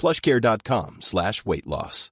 [0.00, 2.10] plushcare.com slash weight loss.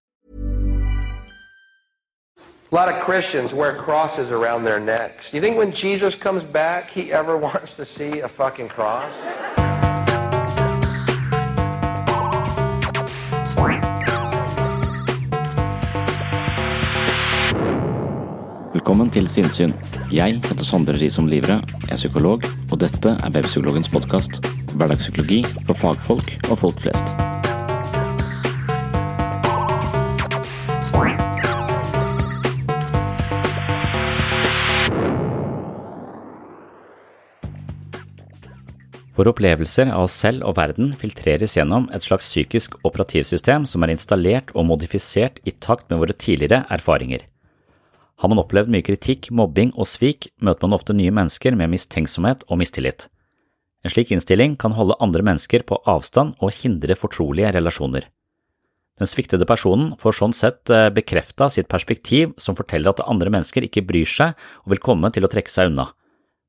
[2.70, 5.32] A lot of Christians wear crosses around their necks.
[5.32, 9.12] You think when Jesus comes back, he ever wants to see a fucking cross?
[18.72, 19.72] Velkommen til Sinnsyn.
[20.12, 21.58] Jeg heter Sondre Risom Livre,
[21.90, 24.44] er psykolog, og dette er Webpsykologens podkast.
[24.76, 27.16] Hverdagspsykologi for fagfolk og folk flest.
[39.18, 43.90] Våre opplevelser av oss selv og verden filtreres gjennom et slags psykisk operativsystem som er
[43.90, 47.24] installert og modifisert i takt med våre tidligere erfaringer.
[48.22, 52.46] Har man opplevd mye kritikk, mobbing og svik, møter man ofte nye mennesker med mistenksomhet
[52.46, 53.08] og mistillit.
[53.82, 58.06] En slik innstilling kan holde andre mennesker på avstand og hindre fortrolige relasjoner.
[58.98, 63.86] Den sviktede personen får sånn sett bekrefta sitt perspektiv som forteller at andre mennesker ikke
[63.86, 65.90] bryr seg og vil komme til å trekke seg unna.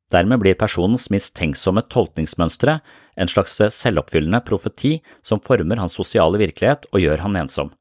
[0.10, 2.80] Dermed blir personens mistenksomme tolkningsmønstre
[3.20, 7.74] en slags selvoppfyllende profeti som former hans sosiale virkelighet og gjør han ensom.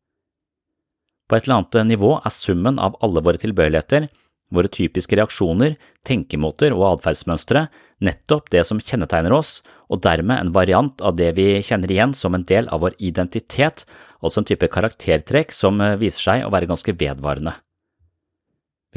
[1.28, 4.08] På et eller annet nivå er summen av alle våre tilbøyeligheter,
[4.52, 5.74] våre typiske reaksjoner,
[6.08, 7.66] tenkemåter og atferdsmønstre
[8.04, 9.58] nettopp det som kjennetegner oss,
[9.92, 13.84] og dermed en variant av det vi kjenner igjen som en del av vår identitet,
[14.24, 17.56] altså en type karaktertrekk som viser seg å være ganske vedvarende.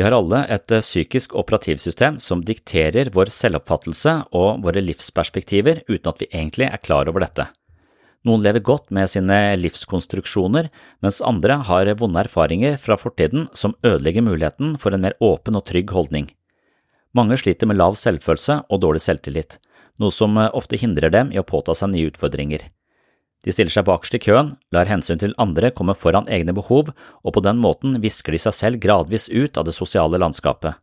[0.01, 6.23] Vi har alle et psykisk operativsystem som dikterer vår selvoppfattelse og våre livsperspektiver uten at
[6.23, 7.45] vi egentlig er klar over dette.
[8.25, 10.71] Noen lever godt med sine livskonstruksjoner,
[11.05, 15.67] mens andre har vonde erfaringer fra fortiden som ødelegger muligheten for en mer åpen og
[15.69, 16.31] trygg holdning.
[17.13, 19.59] Mange sliter med lav selvfølelse og dårlig selvtillit,
[20.01, 22.71] noe som ofte hindrer dem i å påta seg nye utfordringer.
[23.41, 26.91] De stiller seg bakerst i køen, lar hensyn til andre komme foran egne behov,
[27.25, 30.77] og på den måten visker de seg selv gradvis ut av det sosiale landskapet.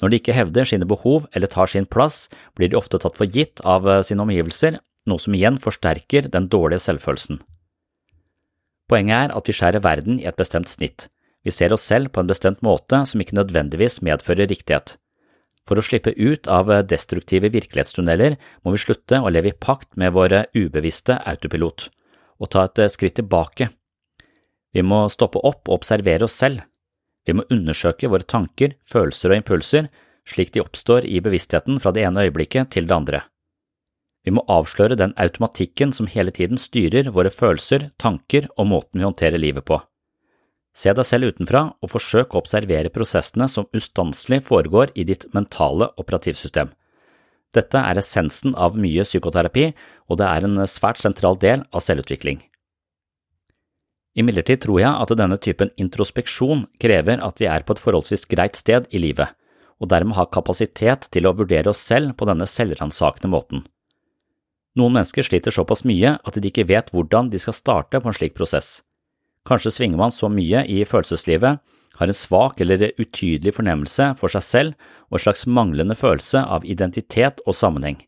[0.00, 3.28] Når de ikke hevder sine behov eller tar sin plass, blir de ofte tatt for
[3.28, 7.40] gitt av sine omgivelser, noe som igjen forsterker den dårlige selvfølelsen.
[8.90, 11.08] Poenget er at vi skjærer verden i et bestemt snitt.
[11.44, 14.98] Vi ser oss selv på en bestemt måte som ikke nødvendigvis medfører riktighet.
[15.70, 18.34] For å slippe ut av destruktive virkelighetstunneler
[18.66, 21.86] må vi slutte å leve i pakt med våre ubevisste autopilot,
[22.42, 23.70] og ta et skritt tilbake.
[24.74, 26.64] Vi må stoppe opp og observere oss selv.
[27.22, 29.90] Vi må undersøke våre tanker, følelser og impulser
[30.30, 33.22] slik de oppstår i bevisstheten fra det ene øyeblikket til det andre.
[34.24, 39.06] Vi må avsløre den automatikken som hele tiden styrer våre følelser, tanker og måten vi
[39.06, 39.80] håndterer livet på.
[40.76, 45.90] Se deg selv utenfra og forsøk å observere prosessene som ustanselig foregår i ditt mentale
[46.00, 46.70] operativsystem.
[47.50, 49.72] Dette er essensen av mye psykoterapi,
[50.06, 52.38] og det er en svært sentral del av selvutvikling.
[54.18, 58.58] Imidlertid tror jeg at denne typen introspeksjon krever at vi er på et forholdsvis greit
[58.58, 59.30] sted i livet,
[59.80, 63.64] og dermed har kapasitet til å vurdere oss selv på denne selvransakende måten.
[64.78, 68.14] Noen mennesker sliter såpass mye at de ikke vet hvordan de skal starte på en
[68.16, 68.80] slik prosess.
[69.48, 71.60] Kanskje svinger man så mye i følelseslivet,
[72.00, 76.64] har en svak eller utydelig fornemmelse for seg selv og en slags manglende følelse av
[76.64, 77.98] identitet og sammenheng.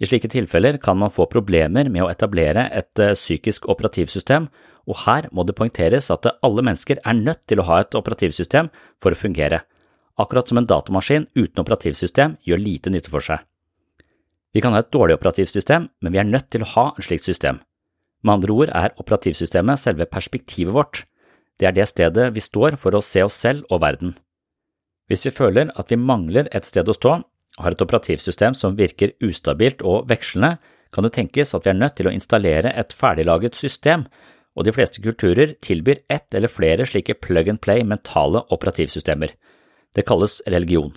[0.00, 4.48] I slike tilfeller kan man få problemer med å etablere et eh, psykisk operativsystem,
[4.88, 8.70] og her må det poengteres at alle mennesker er nødt til å ha et operativsystem
[9.02, 9.60] for å fungere,
[10.16, 13.44] akkurat som en datamaskin uten operativsystem gjør lite nytte for seg.
[14.56, 17.28] Vi kan ha et dårlig operativsystem, men vi er nødt til å ha et slikt
[17.28, 17.60] system.
[18.22, 21.04] Med andre ord er operativsystemet selve perspektivet vårt,
[21.60, 24.14] det er det stedet vi står for å se oss selv og verden.
[25.10, 27.18] Hvis vi føler at vi mangler et sted å stå,
[27.60, 30.56] har et operativsystem som virker ustabilt og vekslende,
[30.94, 34.06] kan det tenkes at vi er nødt til å installere et ferdiglaget system,
[34.56, 39.34] og de fleste kulturer tilbyr ett eller flere slike plug and play mentale operativsystemer.
[39.94, 40.92] Det kalles religion.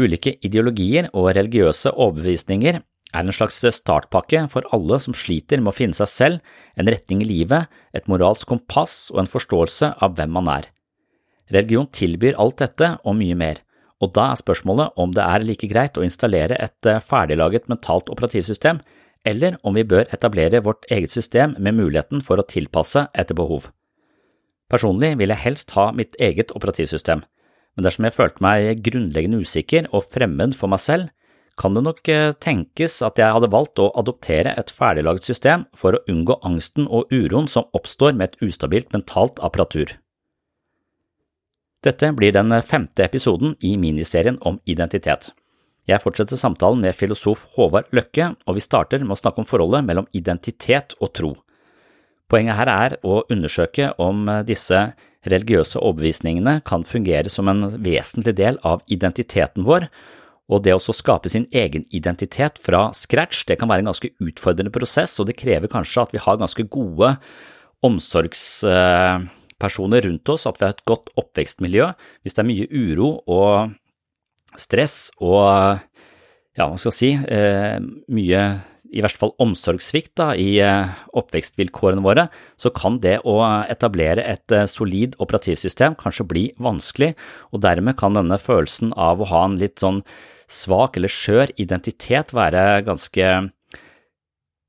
[0.00, 2.80] Ulike ideologier og religiøse overbevisninger
[3.12, 7.22] er en slags startpakke for alle som sliter med å finne seg selv, en retning
[7.22, 10.70] i livet, et moralsk kompass og en forståelse av hvem man er.
[11.52, 13.60] Religion tilbyr alt dette og mye mer,
[14.02, 18.08] og da er spørsmålet om det er like greit å installere et eh, ferdiglaget mentalt
[18.10, 18.80] operativsystem,
[19.28, 23.68] eller om vi bør etablere vårt eget system med muligheten for å tilpasse etter behov.
[24.72, 27.22] Personlig vil jeg helst ha mitt eget operativsystem,
[27.76, 31.12] men dersom jeg følte meg grunnleggende usikker og fremmed for meg selv,
[31.62, 35.94] kan det nok eh, tenkes at jeg hadde valgt å adoptere et ferdiglaget system for
[35.94, 39.94] å unngå angsten og uroen som oppstår med et ustabilt mentalt apparatur.
[41.86, 45.30] Dette blir den femte episoden i miniserien om identitet.
[45.90, 49.86] Jeg fortsetter samtalen med filosof Håvard Løkke, og vi starter med å snakke om forholdet
[49.86, 51.32] mellom identitet og tro.
[52.30, 54.92] Poenget her er å undersøke om disse
[55.26, 59.88] religiøse overbevisningene kan fungere som en vesentlig del av identiteten vår,
[60.52, 64.74] og det å skape sin egen identitet fra scratch, det kan være en ganske utfordrende
[64.74, 67.08] prosess, og det krever kanskje at vi har ganske gode
[67.82, 71.86] omsorgspersoner rundt oss, at vi har et godt oppvekstmiljø.
[72.22, 73.52] Hvis det er mye uro og
[74.60, 75.42] stress og
[76.52, 77.80] ja, hva skal jeg si, eh,
[78.12, 78.40] mye
[78.92, 82.26] i verste fall omsorgssvikt i eh, oppvekstvilkårene våre,
[82.60, 83.38] så kan det å
[83.72, 87.14] etablere et eh, solid operativsystem kanskje bli vanskelig,
[87.52, 90.02] og dermed kan denne følelsen av å ha en litt sånn
[90.52, 93.28] svak eller skjør identitet være ganske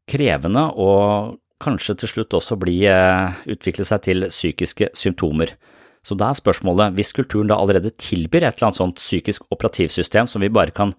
[0.10, 5.56] krevende og kanskje til slutt også bli, eh, utvikle seg til psykiske symptomer.
[6.04, 10.28] Så da er spørsmålet, hvis kulturen da allerede tilbyr et eller annet sånt psykisk operativsystem
[10.28, 10.94] som vi bare kan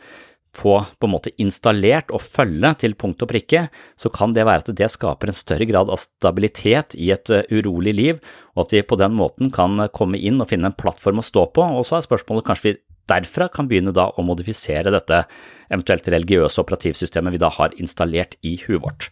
[0.55, 4.63] få på en måte installert og følge til punkt og prikke, så kan det være
[4.65, 8.21] at det skaper en større grad av stabilitet i et eh, urolig liv,
[8.55, 11.49] og at vi på den måten kan komme inn og finne en plattform å stå
[11.53, 12.79] på, og så er spørsmålet kanskje vi
[13.11, 15.25] derfra kan begynne da å modifisere dette
[15.73, 19.09] eventuelt religiøse operativsystemet vi da har installert i huet vårt.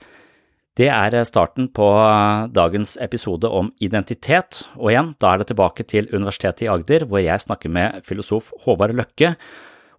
[0.78, 1.86] Det er starten på
[2.56, 7.20] dagens episode om identitet, og igjen, da er det tilbake til Universitetet i Agder, hvor
[7.20, 9.34] jeg snakker med filosof Håvard Løkke,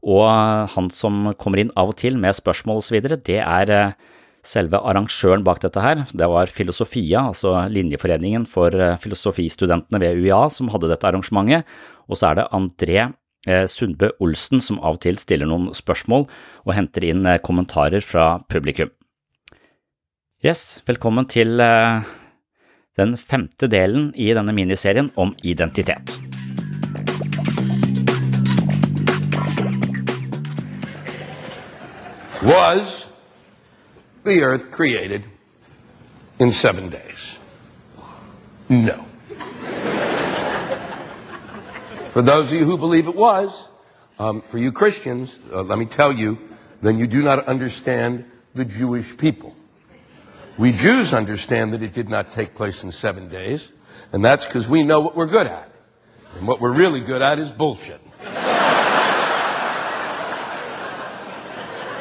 [0.04, 0.26] og
[0.74, 3.94] han som kommer inn av og til med spørsmål osv., det er
[4.44, 6.08] selve arrangøren bak dette her.
[6.10, 11.70] Det var Filosofia, altså linjeforeningen for filosofistudentene ved UiA, som hadde dette arrangementet,
[12.10, 13.23] og så er det André Eh,
[13.68, 16.28] Sundbø Olsen som av og til stiller noen spørsmål
[16.64, 18.92] og henter inn eh, kommentarer fra publikum.
[20.44, 22.04] Yes, velkommen til eh,
[23.00, 26.20] den femte delen i denne miniserien om identitet.
[32.44, 33.08] Was
[34.26, 35.24] the earth created
[36.40, 37.40] in seven days?
[38.70, 39.13] No.
[42.14, 43.70] For those of you who believe it was,
[44.20, 46.38] um, for you Christians, uh, let me tell you,
[46.80, 49.56] then you do not understand the Jewish people.
[50.60, 53.72] We Jews understand that it did not take place in seven days,
[54.12, 55.72] and that's because we know what we're good at.
[56.38, 58.00] And what we're really good at is bullshit.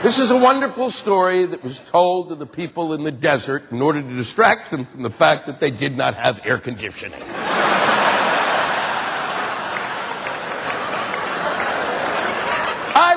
[0.02, 3.80] This is a wonderful story that was told to the people in the desert in
[3.80, 7.22] order to distract them from the fact that they did not have air conditioning.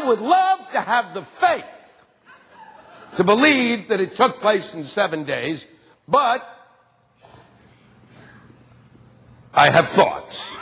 [0.07, 2.03] Would love to have the faith
[3.17, 5.67] to believe that it took place in seven days,
[6.07, 6.43] but
[9.53, 10.57] I have thoughts.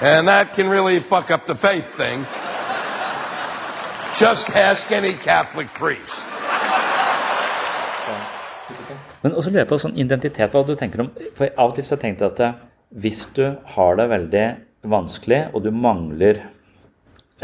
[0.00, 2.26] and that can really fuck up the faith thing.
[4.18, 6.26] Just ask any Catholic priest.
[9.22, 11.84] Men også lurer jeg på sånn identitet, hva du tenker om For av og til
[11.84, 12.54] så tenkte jeg at
[13.02, 14.44] hvis du har det veldig
[14.82, 16.44] vanskelig, og du mangler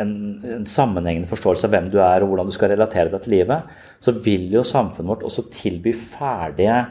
[0.01, 0.13] en,
[0.45, 3.75] en, sammenhengende forståelse av hvem du er og hvordan du skal relatere deg til livet,
[4.01, 6.85] så vil jo samfunnet vårt også tilby ferdige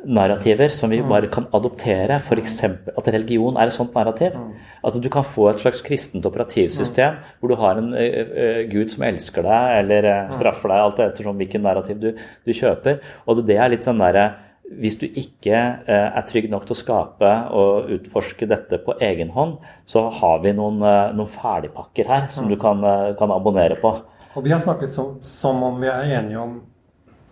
[0.00, 1.08] narrativer som vi mm.
[1.10, 2.20] bare kan adoptere.
[2.22, 2.56] F.eks.
[2.64, 4.36] at religion er et sånt narrativ.
[4.36, 4.52] Mm.
[4.86, 7.32] At du kan få et slags kristent operativsystem mm.
[7.40, 11.32] hvor du har en uh, gud som elsker deg eller uh, straffer deg, alt etter
[11.32, 13.02] hvilken narrativ du, du, kjøper.
[13.26, 14.30] Og det er litt sånn derre
[14.70, 15.58] hvis du ikke
[15.88, 19.58] uh, er trygg nok til å skape og utforske dette på egen hånd,
[19.88, 20.78] så har vi noen,
[21.16, 22.84] noen ferdigpakker her som du kan,
[23.18, 23.94] kan, abonnere på.
[24.38, 26.60] Og vi har snakket som, som om vi er enige om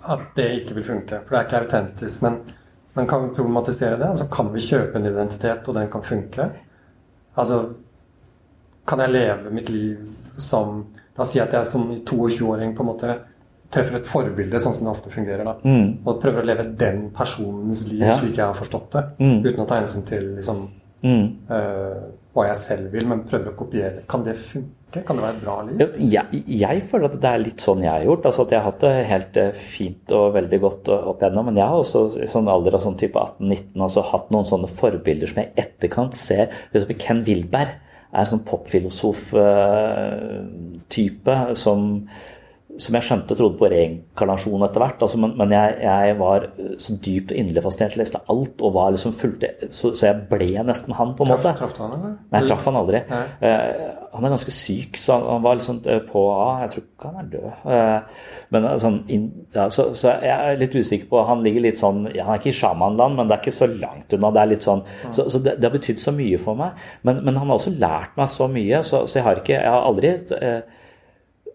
[0.09, 1.23] at det ikke vil funke.
[1.27, 2.25] For det er ikke autentisk.
[2.27, 2.41] Men
[2.99, 4.09] men kan vi problematisere det?
[4.09, 6.49] Altså, kan vi kjøpe en identitet, og den kan funke?
[7.39, 7.59] Altså,
[8.91, 10.01] kan jeg leve mitt liv
[10.37, 10.81] som
[11.19, 13.15] La oss si at jeg som 22-åring på en måte
[13.73, 15.45] treffer et forbilde, sånn som det ofte fungerer.
[15.45, 15.89] da, mm.
[16.07, 18.17] Og prøver å leve den personens liv ja.
[18.21, 19.05] slik jeg har forstått det.
[19.21, 19.39] Mm.
[19.45, 20.59] Uten å ta hensyn til liksom,
[21.05, 21.27] mm.
[21.51, 23.99] uh, hva jeg selv vil, men prøver å kopiere.
[24.09, 25.03] Kan det funke?
[25.05, 25.83] Kan det være et bra liv?
[26.01, 28.25] Jeg, jeg, føler at det er litt sånn jeg har gjort.
[28.31, 31.45] altså at Jeg har hatt det helt eh, fint og veldig godt opp igjennom.
[31.51, 34.69] Men jeg har også i sånn alder av sånn type 18-19 altså hatt noen sånne
[34.81, 36.45] forbilder som jeg i etterkant ser.
[36.73, 37.73] For Ken Wilberg
[38.09, 41.79] er en sånn popfilosof-type eh, som
[42.79, 45.03] som jeg skjønte trodde på reinkarnasjon etter hvert.
[45.03, 46.47] Altså, men, men jeg, jeg, var
[46.83, 50.51] så dypt og inderlig fascinert, leste alt og var liksom fulgte, så, så, jeg ble
[50.67, 51.55] nesten han, på en måte.
[51.59, 52.15] Traff du han, eller?
[52.23, 53.03] Nei, jeg traff han aldri.
[53.11, 56.47] Uh, han er ganske syk, så han, han var liksom uh, på A.
[56.63, 57.51] Jeg tror ikke han er død.
[57.67, 61.77] Uh, men sånn, in, ja, så, så, jeg er litt usikker på Han ligger litt
[61.77, 64.33] sånn ja, Han er ikke i sjamanland, men det er ikke så langt unna.
[64.33, 66.79] Det er litt sånn, så, så det, det, har betydd så mye for meg.
[67.03, 69.89] Men, men, han har også lært meg så mye, så, jeg har ikke Jeg har
[69.89, 70.15] aldri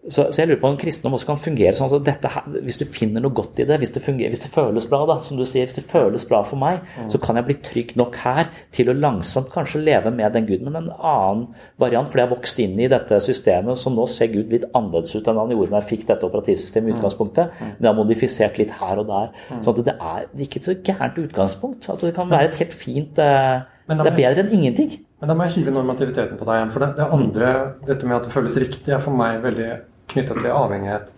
[0.08, 2.84] så, så, jeg lurer på om kristendom også kan fungere sånn at dette hvis du
[2.92, 5.44] finner noe godt i det, hvis det, fungerer, hvis det føles bra, da, som du
[5.48, 7.08] sier, hvis det føles bra for meg, mm.
[7.12, 10.66] så kan jeg bli trygg nok her til å langsomt kanskje leve med den Gud,
[10.66, 11.46] men en annen
[11.80, 12.10] variant.
[12.10, 15.30] Fordi jeg har vokst inn i dette systemet, så nå ser Gud litt annerledes ut
[15.30, 16.98] enn han gjorde da jeg fikk dette operativsystemet i mm.
[16.98, 17.56] utgangspunktet.
[17.56, 17.70] Mm.
[17.70, 19.32] Men jeg har modifisert litt her og der.
[19.48, 19.64] Mm.
[19.64, 21.88] Så det er ikke et så gærent utgangspunkt.
[21.88, 24.94] At det kan være et helt fint eh, Det er bedre enn ingenting.
[25.24, 26.70] Men da må jeg hive normativiteten på deg igjen.
[26.74, 27.50] For det, det andre,
[27.88, 29.72] dette med at det føles riktig, er for meg veldig
[30.08, 31.12] knytta til avhengighet.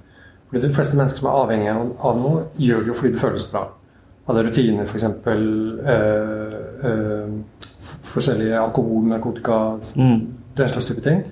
[0.48, 3.48] Fordi De fleste mennesker som er avhengige av noe, gjør det jo fordi det føles
[3.50, 3.64] bra.
[4.26, 5.04] Altså rutiner, f.eks.
[5.04, 6.54] Øh,
[6.90, 7.34] øh,
[8.02, 9.58] forskjellige alkohol, narkotika,
[9.96, 10.20] mm.
[10.56, 11.24] den slags type ting.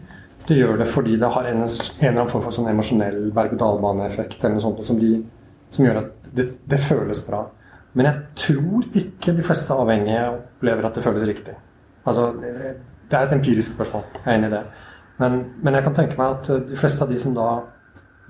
[0.48, 1.64] De gjør det fordi det har en, en
[2.00, 5.16] eller annen form for sånn emosjonell berg-og-dal-bane-effekt eller noe sånt som, de,
[5.72, 7.44] som gjør at det, det, føles bra.
[7.94, 11.54] Men jeg tror ikke de fleste avhengige opplever at det føles riktig.
[12.04, 14.04] Altså, det er et empirisk spørsmål.
[14.18, 14.62] Jeg er enig i det.
[15.16, 17.48] Men, men, jeg kan tenke meg at eh, de fleste av de som da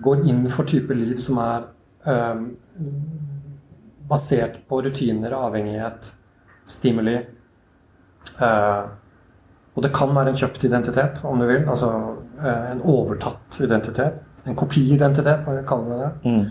[0.05, 1.69] går inn for type liv som er
[2.05, 2.43] um,
[4.11, 6.11] basert på rutiner, avhengighet,
[6.69, 7.15] stimuli
[8.41, 8.91] uh,
[9.77, 11.65] Og det kan være en kjøpt identitet, om du vil.
[11.69, 11.91] Altså
[12.41, 14.21] uh, en overtatt identitet.
[14.45, 16.31] En kopiidentitet, kan vi kalle det det.
[16.31, 16.45] Mm.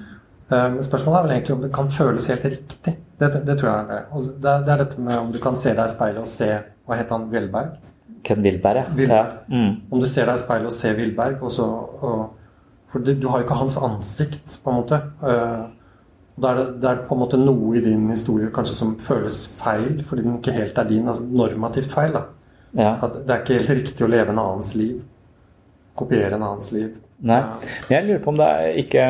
[0.54, 2.98] Um, spørsmålet er vel egentlig om det kan føles helt riktig.
[3.20, 4.02] Det, det, det tror jeg er det.
[4.12, 6.50] Og det, det, er dette med om du kan se deg i speilet og se
[6.84, 7.30] Hva het han?
[7.32, 7.78] Velberg?
[8.24, 8.96] Ken Wilberg, ja.
[8.96, 9.38] Wilberg.
[9.52, 9.72] Mm.
[9.92, 11.68] Om du ser deg i speilet og ser Wilberg og så,
[12.00, 12.24] og,
[12.92, 15.00] For du, du, har jo ikke hans ansikt, på en måte.
[15.24, 15.72] Uh,
[16.38, 19.40] da er det, det, er på en måte noe i din historie kanskje som føles
[19.60, 21.08] feil, fordi den ikke helt er din.
[21.08, 22.14] altså Normativt feil.
[22.14, 22.24] da.
[22.78, 22.94] Ja.
[23.06, 25.02] At det er ikke helt riktig å leve en annens liv.
[25.98, 26.94] Kopiere en annens liv.
[27.24, 27.40] Nei,
[27.88, 29.04] men jeg lurer på om det er ikke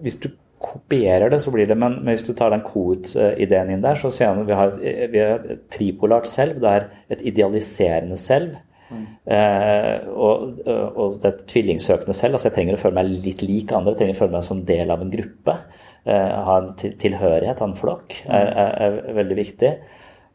[0.00, 0.28] Hvis du
[0.66, 4.34] kopierer det, så blir det Men, hvis du tar den KOUT-ideen inn der, så ser
[4.34, 4.78] man at vi har,
[5.12, 6.60] vi har et tripolart selv.
[6.62, 8.58] Det er et idealiserende selv.
[8.86, 9.06] Mm.
[9.34, 12.36] Eh, og, og, det tvillingsøkende selv.
[12.36, 13.94] altså Jeg trenger å føle meg litt lik andre.
[13.94, 15.58] Jeg trenger å føle meg som del av en gruppe.
[16.06, 19.72] Eh, ha en tilhørighet, ha en flokk, er, er, er veldig viktig.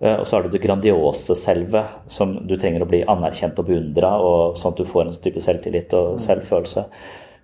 [0.02, 3.70] Eh, og så har du det grandiose selve, som du trenger å bli anerkjent og
[3.70, 4.16] beundra,
[4.60, 6.24] sånn at du får en type selvtillit og mm.
[6.26, 6.86] selvfølelse.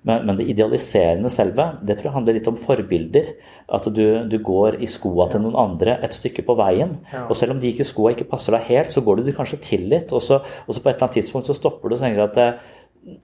[0.08, 3.34] Men, men, det idealiserende selve, det tror jeg handler litt om forbilder.
[3.76, 6.96] At du, du går i skoa til noen andre et stykke på veien.
[7.12, 7.26] Ja.
[7.28, 9.84] Og selv om de ikke skoa ikke passer deg helt, så går du kanskje til
[9.92, 10.14] litt.
[10.16, 12.40] Og så, og så på et eller annet tidspunkt så stopper du og tenker at
[12.44, 12.74] eh,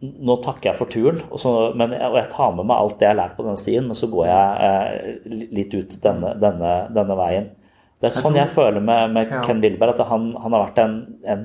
[0.01, 3.07] nå takker jeg for turen, og, så, men, og, jeg tar med meg alt det
[3.07, 6.71] jeg har lært på denne stien, men så går jeg eh, litt ut denne, denne,
[6.95, 7.49] denne, veien.
[7.99, 10.95] Det er sånn jeg føler med, med Ken Wilberg, at han, han har vært en,
[11.27, 11.43] en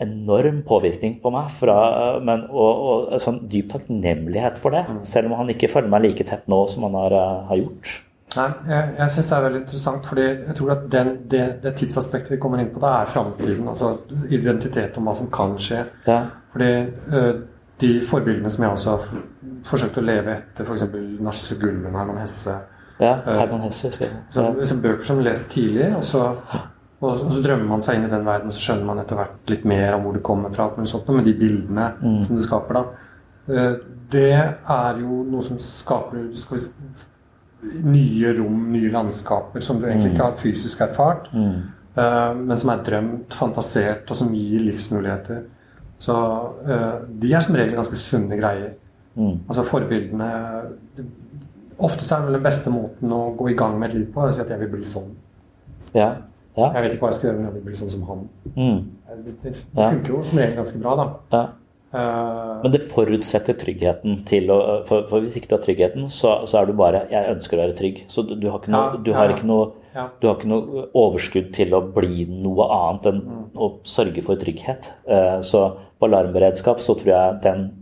[0.00, 1.50] enorm påvirkning på meg.
[1.60, 1.78] Fra,
[2.24, 4.84] men, og, og, sånn dyp takknemlighet for det.
[4.88, 5.02] Mm.
[5.08, 7.92] Selv om han ikke følger meg like tett nå som han har, eh, har gjort.
[8.36, 11.72] Nei, Jeg, jeg syns det er veldig interessant, fordi jeg tror at den, det, det,
[11.80, 13.70] tidsaspektet vi kommer inn på, det er framtiden.
[13.72, 13.94] Altså
[14.30, 15.82] identitet om hva som kan skje.
[16.06, 16.20] Ja.
[16.52, 16.70] Fordi
[17.10, 17.32] uh,
[17.82, 19.24] de forbildene som jeg også har
[19.66, 20.86] forsøkt å leve etter, f.eks.
[21.20, 22.54] Narcissus Gullmen, Herman Hesse
[23.00, 23.90] Ja, Herman Hesse.
[24.30, 26.28] Så, liksom bøker som er lest tidlig, og så
[27.00, 28.98] Og så, og så drømmer man seg inn i den verden, og så skjønner man
[29.00, 30.66] etter hvert litt mer om hvor det kommer fra.
[30.84, 31.86] sånt, Med de bildene
[32.26, 32.74] som det skaper.
[32.74, 32.84] da.
[33.54, 33.76] Eh,
[34.10, 36.68] Det er jo noe som skaper si,
[37.84, 41.28] nye rom, nye landskaper, som du egentlig ikke har fysisk erfart.
[41.32, 41.62] Mm.
[42.46, 45.44] Men som er drømt, fantasert, og som gir livsmuligheter.
[46.00, 46.14] Så
[46.66, 48.74] eh, de er som regel ganske sunne greier.
[49.48, 50.30] Altså forbildene
[51.80, 54.08] Ofte så er det vel den beste måten å gå i gang med et liv
[54.12, 55.14] på, å si at jeg vil bli sånn.
[55.94, 56.10] Ja.
[56.56, 56.72] Ja.
[56.74, 58.28] Jeg vet ikke hva jeg skal gjøre, men jeg vil bli sånn som han.
[58.56, 58.78] Mm.
[59.24, 59.90] Det, det, det Ja.
[59.90, 61.08] funker jo som regel ganske bra, da.
[61.38, 61.46] ja.
[61.92, 66.46] Uh, Men det forutsetter tryggheten til å For, for hvis ikke du har tryggheten, så,
[66.46, 68.04] så er du bare 'Jeg ønsker å være trygg'.
[68.08, 69.72] Så du, har ikke noe, du har ja, ikke noe
[70.20, 73.44] du har ikke noe overskudd til å bli noe annet enn Mm.
[73.56, 74.92] å sørge for trygghet.
[75.08, 77.72] Eh, Så på alarmberedskap så tror jeg den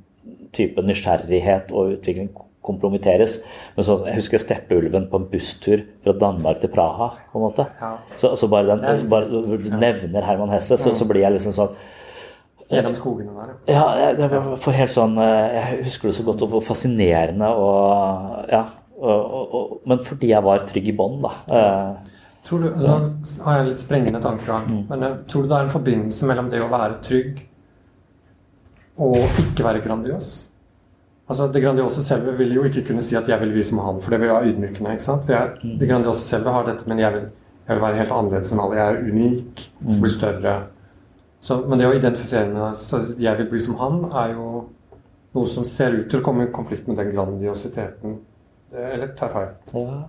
[0.55, 2.31] type nysgjerrighet og utvikling
[2.69, 3.41] kompromitteres.
[3.77, 7.11] Men så, jeg husker steppeulven på en busstur fra Danmark til Praha.
[7.33, 7.69] på en måte.
[7.81, 7.95] Ja.
[8.21, 11.79] Så, så bare, den, bare du nevner Herman Hesse, så, så blir jeg liksom sånn
[12.69, 13.75] Gjennom skogene der, ja.
[13.97, 17.49] ja, jeg, jeg for helt sånn eh, Jeg husker det så godt og hvor fascinerende
[17.49, 18.67] og Ja.
[18.99, 21.31] Og, og, og, men fordi jeg var trygg i bånn, da.
[21.55, 22.15] Eh,
[22.49, 22.97] Tror du, så
[23.45, 24.59] har jeg litt sprengende tanker, da.
[24.67, 24.81] Mm.
[24.89, 27.39] men eh, tror du det er en forbindelse mellom det å være trygg
[28.99, 30.48] og ikke være grandios?
[31.29, 34.01] Altså, Det grandiose selve vil jo ikke kunne si at 'jeg vil bli som han',
[34.03, 34.93] for det vil være ydmykende.
[34.93, 35.29] ikke sant?
[35.29, 35.79] Jeg, Mm.
[35.79, 37.23] det grandiose selve har dette, men jeg vil,
[37.69, 38.77] jeg vil være helt annerledes enn alle.
[38.77, 39.71] Jeg er unik.
[39.83, 40.19] som skal bli Mm.
[40.43, 40.63] større.
[41.41, 44.65] Så, men det å identifisere med så 'jeg vil bli som han', er jo
[45.35, 48.19] noe som ser ut til å komme i konflikt med den grandiositeten.
[48.75, 49.49] Eh, Eller tar feil?
[49.75, 50.03] ja.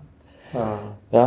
[1.11, 1.25] Ja,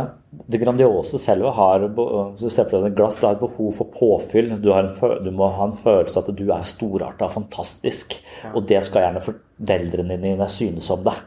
[0.49, 3.71] Det grandiose selve har Hvis du ser på det et glass, det har et behov
[3.77, 4.61] for påfyll.
[4.63, 8.15] Du, har en, du må ha en følelse at du er storarta fantastisk.
[8.53, 11.21] Og det skal gjerne foreldrene dine synes om deg.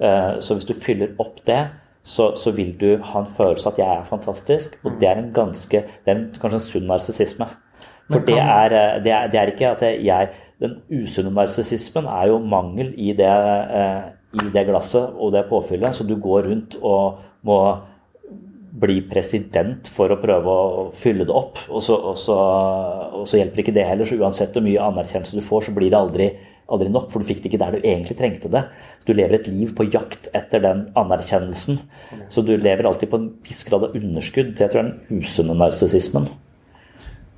[0.00, 1.62] Eh, Så hvis du fyller opp det,
[2.04, 4.78] så, så vil du ha en følelse av at jeg er fantastisk.
[4.84, 7.46] Og det er en ganske Det er en, kanskje en sunn narsissisme.
[8.10, 10.28] For det er, eh, det, er, det er ikke at jeg
[10.60, 13.30] Den usunne narsissismen er jo mangel i det,
[13.80, 14.02] eh,
[14.34, 17.60] i det glasset og det påfyllet, så du går rundt og må
[18.80, 21.58] bli president for å prøve å fylle det opp.
[21.68, 22.36] Og så, og så,
[23.20, 24.08] og så hjelper ikke det heller.
[24.08, 26.28] Så uansett hvor mye anerkjennelse du får, så blir det aldri,
[26.70, 27.08] aldri nok.
[27.12, 28.66] For du fikk det ikke der du egentlig trengte det.
[29.08, 31.80] Du lever et liv på jakt etter den anerkjennelsen.
[32.30, 34.54] Så du lever alltid på en viss grad av underskudd.
[34.54, 36.30] Det tror jeg er den usunne narsissismen.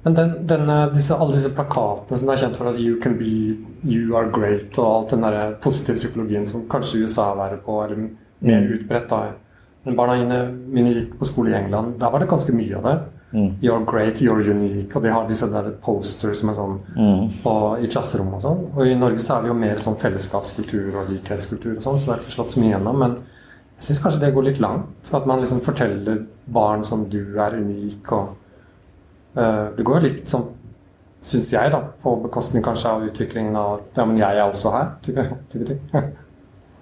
[0.03, 3.15] Men den, denne, disse, alle disse plakatene som det er kjent for at you can
[3.21, 3.55] be,
[3.87, 8.09] you are great, og alt den der positive psykologien som kanskje USA er på, eller
[8.43, 9.21] mer utbredt da.
[9.85, 10.15] Men barna
[10.71, 12.95] mine, gikk på skole i England, der var det ganske mye av det.
[13.65, 16.75] You're great, you're unique, og de har disse der posters som er sånn
[17.43, 18.61] på, i klasserommet og sånn.
[18.77, 22.11] Og i Norge så er vi jo mer sånn fellesskapskultur og likhetskultur og sånn, så
[22.11, 22.99] det er ikke slått så mye gjennom.
[23.01, 23.17] Men
[23.79, 25.13] jeg syns kanskje det går litt langt.
[25.17, 28.35] At man liksom forteller barn som du er unik og
[29.39, 30.45] uh, Det går jo litt sånn,
[31.25, 34.93] syns jeg, da, på bekostning kanskje av utviklingen av Ja, men jeg er også her,
[35.03, 35.81] type, type ting.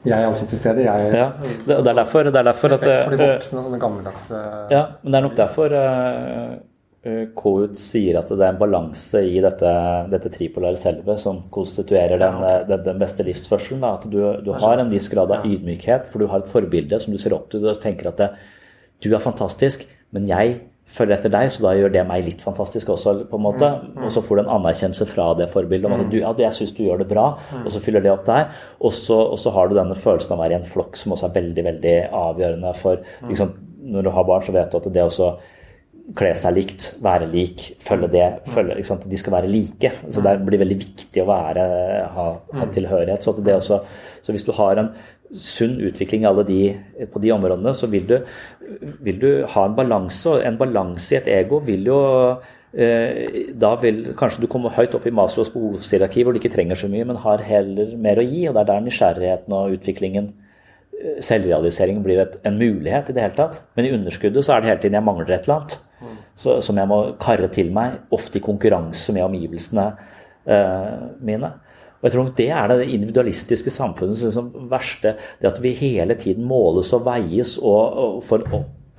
[0.04, 0.84] Jeg er også til stede.
[0.86, 1.28] Jeg Ja,
[1.66, 5.12] det, er derfor, det er derfor at for de eh, voksne, sånne gammeldagse Ja, men
[5.12, 9.74] det er nok derfor uh, KUT sier at det er en balanse i dette,
[10.12, 13.84] dette tripolare selvet som konstituerer den, eh, den, den beste livsførselen.
[13.84, 13.94] Da.
[14.00, 17.12] At du, du har en viss grad av ydmykhet, for du har et forbilde som
[17.12, 18.30] du ser opp til og tenker at det,
[19.04, 19.84] du er fantastisk,
[20.16, 20.58] men jeg
[20.96, 23.68] følger etter deg, så da gjør det meg litt fantastisk også, på en måte.
[24.00, 26.74] Og så får du en anerkjennelse fra det forbildet om at du, ja, jeg syns
[26.76, 27.26] du gjør det bra,
[27.62, 28.50] og så fyller det opp der.
[28.80, 31.14] Og så, og så har du denne følelsen av å være i en flokk som
[31.14, 33.56] også er veldig, veldig avgjørende for liksom,
[33.90, 35.30] Når du har barn, så vet du at det også
[36.18, 39.06] kle seg likt, være lik, følge det, følge, ikke sant?
[39.08, 39.92] De skal være like.
[40.10, 41.64] Så det blir veldig viktig å være,
[42.16, 42.26] ha,
[42.58, 43.24] ha tilhørighet.
[43.24, 43.80] Så, at det også,
[44.26, 44.90] så hvis du har en
[45.38, 46.60] sunn utvikling i alle de,
[47.12, 48.16] på de områdene, så vil du,
[49.04, 50.24] vil du ha en balanse.
[50.30, 52.00] Og en balanse i et ego vil jo
[52.74, 56.78] eh, Da vil kanskje du komme høyt opp i Maslows behovshierarki hvor du ikke trenger
[56.78, 58.46] så mye, men har heller mer å gi.
[58.48, 60.32] Og det er der nysgjerrigheten og utviklingen
[61.24, 63.60] selvrealiseringen, blir et, en mulighet i det hele tatt.
[63.76, 65.78] Men i underskuddet så er det hele tiden jeg mangler et eller annet.
[66.40, 69.86] Så, som jeg må karre til meg, ofte i konkurranse med omgivelsene
[70.48, 71.52] eh, mine.
[72.00, 75.14] Og jeg tror nok Det er det individualistiske samfunnets liksom, verste.
[75.40, 78.46] Det at vi hele tiden måles og veies og, og får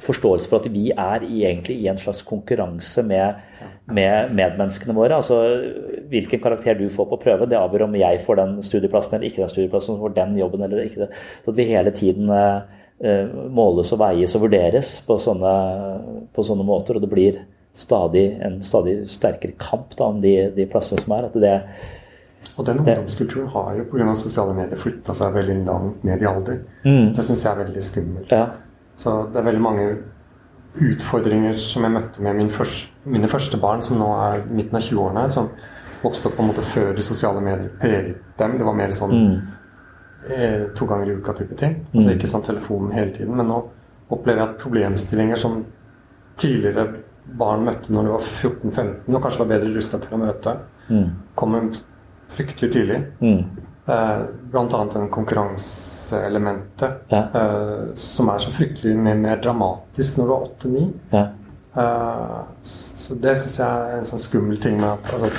[0.02, 3.42] forståelse for at vi er i, egentlig i en slags konkurranse med,
[3.86, 5.16] med medmenneskene våre.
[5.16, 5.38] altså
[6.10, 9.44] Hvilken karakter du får på prøve, det avgjør om jeg får den studieplassen eller ikke
[9.44, 11.06] den studieplassen, får den jobben eller ikke.
[11.06, 11.10] det.
[11.46, 15.56] Så at vi hele tiden eh, måles og veies og vurderes på sånne,
[16.34, 16.98] på sånne måter.
[16.98, 17.42] Og det blir
[17.78, 21.30] stadig en stadig sterkere kamp da, om de, de plassene som er.
[21.30, 21.58] at det
[22.58, 24.16] Og den ungdomskulturen har jo pga.
[24.16, 26.64] sosiale medier flytta seg veldig langt ned i alder.
[26.84, 27.14] Mm.
[27.16, 28.32] Det syns jeg er veldig skummelt.
[28.32, 28.46] Ja.
[28.98, 29.86] Så det er veldig mange
[30.82, 34.86] utfordringer som jeg møtte med min første, mine første barn, som nå er midten av
[34.86, 35.50] 20-årene, som
[36.02, 38.58] vokste opp på en måte før de sosiale medier preget dem.
[38.58, 39.16] Det var mer sånn
[40.30, 41.78] eh, to ganger i uka type ting.
[41.94, 43.36] Altså ikke sånn telefonen hele tiden.
[43.38, 43.62] Men nå
[44.12, 45.62] opplever jeg at problemstillinger som
[46.42, 46.88] tidligere
[47.38, 50.56] barn møtte når de var 14-15, og kanskje var bedre rusta til å møte,
[51.38, 51.70] kommer
[52.36, 53.00] fryktelig tidlig.
[53.92, 54.20] Eh,
[54.52, 57.22] blant annet den konkurranseelementet, Ja.
[57.34, 60.94] eh, som er så fryktelig mye mer dramatisk når du er 8-9.
[61.12, 61.24] Ja.
[61.76, 65.32] Eh, så det syns jeg er en sånn skummel ting med at altså,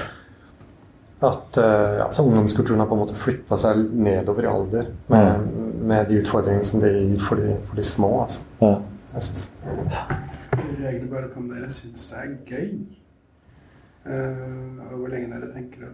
[1.22, 5.46] at eh, altså ungdomskulturen har på en måte flytta seg nedover i alder med,
[5.86, 8.10] med de utfordringene som det gir for de, for de små.
[8.24, 8.42] Altså.
[8.60, 8.80] Ja.
[9.14, 12.72] Jeg lurer egentlig bare på om dere syns det er gøy.
[14.02, 15.90] Uh, og hvor lenge dere tenker det.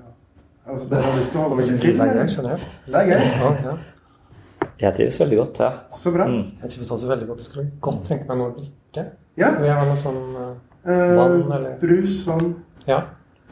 [0.69, 2.73] Altså, det har lyst til å holde ikke på det er gøy, skjønner jeg.
[2.87, 3.27] Det er gøy.
[3.27, 3.77] Ja, ja.
[4.79, 5.71] Jeg trives veldig godt, ja.
[5.91, 6.27] Så bra.
[6.31, 6.43] Mm.
[6.63, 7.45] Jeg trives også veldig godt.
[7.47, 9.05] Skulle godt tenke meg noe å drikke.
[9.39, 9.53] Ja.
[9.55, 10.53] Så jeg har noe sånn eh,
[10.89, 11.77] Eh, Vann, eller?
[11.81, 12.55] Brus, vann.
[12.87, 13.03] Ja.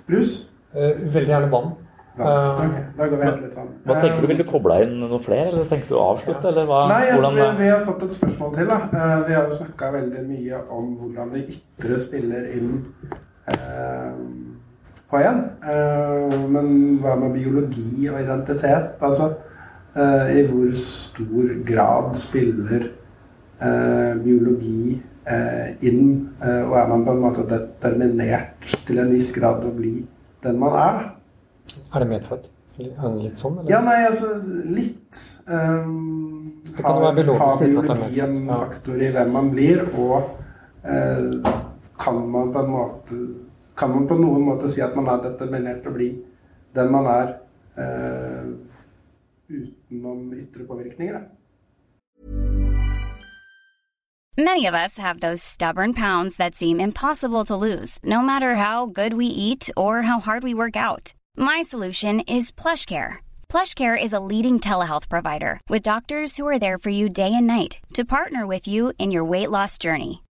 [0.07, 0.49] Brus?
[0.77, 0.81] Uh,
[1.13, 1.73] veldig gjerne vann.
[2.17, 2.71] Vann.
[2.71, 3.73] Okay, da går vi og henter litt vann.
[3.85, 4.29] Hva tenker du?
[4.31, 6.79] Vil du koble inn noen flere, eller tenker du å avslutte, eller hva?
[6.89, 8.71] Nei, altså, vi, hvordan, vi har fått et spørsmål til.
[8.71, 8.79] da.
[8.89, 12.71] Eh, vi har jo snakka veldig mye om hvordan det ytre spiller inn
[13.53, 14.23] eh,
[15.17, 15.43] på en.
[15.65, 16.71] Eh, men
[17.03, 18.97] hva med biologi og identitet?
[19.01, 19.33] Altså,
[19.97, 22.91] eh, i hvor stor grad spiller
[23.61, 25.03] eh, biologi
[25.83, 26.03] inn?
[26.39, 29.97] Og er man på en måte determinert til en viss grad å bli
[30.45, 31.01] den man er?
[31.67, 32.45] er det medfødt?
[32.79, 33.57] Litt sånn?
[33.59, 33.71] Eller?
[33.73, 34.37] Ja, nei, altså
[34.71, 35.19] litt.
[35.49, 40.29] Um, Det kan jo være biologisk har biologi en faktor i hvem man blir, og
[40.85, 41.51] uh,
[41.99, 43.21] kan man på en måte
[43.77, 46.13] Kan man på noen måte si at man er determinert å bli
[46.77, 47.35] den man er
[47.77, 48.47] eh,
[49.53, 51.27] utenom ytre påvirkninger?
[54.39, 58.85] Many of us have those stubborn pounds that seem impossible to lose, no matter how
[58.85, 61.15] good we eat or how hard we work out.
[61.37, 63.25] My solution is PlushCare.
[63.49, 67.47] PlushCare is a leading telehealth provider with doctors who are there for you day and
[67.47, 70.23] night to partner with you in your weight loss journey.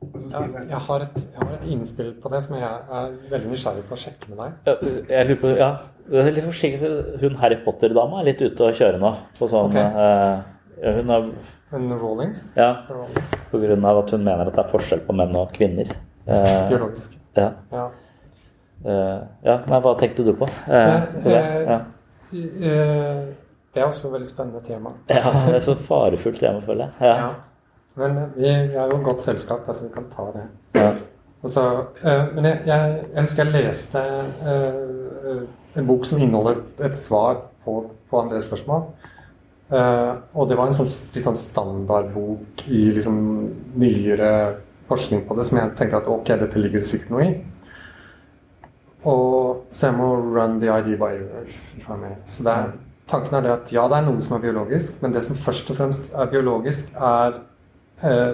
[0.00, 2.64] Jeg jeg, har et, jeg har et innspill på det som jeg
[2.98, 4.52] er veldig nysgjerrig på å sjekke med deg.
[4.66, 4.74] Ja,
[5.14, 5.70] Jeg lurer på, ja,
[6.22, 6.90] er litt forsiktig.
[7.20, 9.10] Hun Harry Potter-dama er litt ute å kjøre nå.
[9.38, 9.84] På sånn, okay.
[9.84, 11.26] uh, ja, hun har,
[11.70, 12.46] Hun Rawlings?
[12.56, 12.70] ja,
[13.52, 15.92] på grunn av at hun mener at det er forskjell på menn og kvinner.
[16.26, 17.18] Uh, Biologisk.
[17.36, 17.90] ja, Ja.
[18.80, 20.46] Uh, ja, nei, hva tenkte du på?
[20.72, 21.40] Eh, på det?
[21.68, 21.74] Ja.
[22.32, 23.24] Eh,
[23.74, 24.94] Det er også et veldig spennende tema.
[25.12, 27.10] ja, det er så farefullt tema, føler jeg.
[27.12, 27.28] Ja.
[27.98, 30.44] Men vi, vi er jo et godt selskap, altså så vi kan ta det.
[30.78, 30.90] Ja.
[31.48, 31.64] Så,
[32.04, 34.02] eh, men jeg, jeg, jeg husker jeg leste
[34.52, 35.40] eh,
[35.80, 38.90] en bok som inneholder et svar på, på Andres spørsmål.
[39.70, 43.20] Uh, og det var en sånn, litt sånn standardbok i liksom
[43.78, 44.30] nyere
[44.90, 47.34] forskning på det, som jeg tenkte at ok, dette ligger det sikkert noe i.
[49.06, 51.12] Og, så jeg må run the ID by
[51.46, 51.86] if
[52.26, 52.74] Så er,
[53.08, 55.70] tanken er det at ja, det er noe som er biologisk, men det som først
[55.70, 57.38] og fremst er biologisk, er
[58.02, 58.32] eh,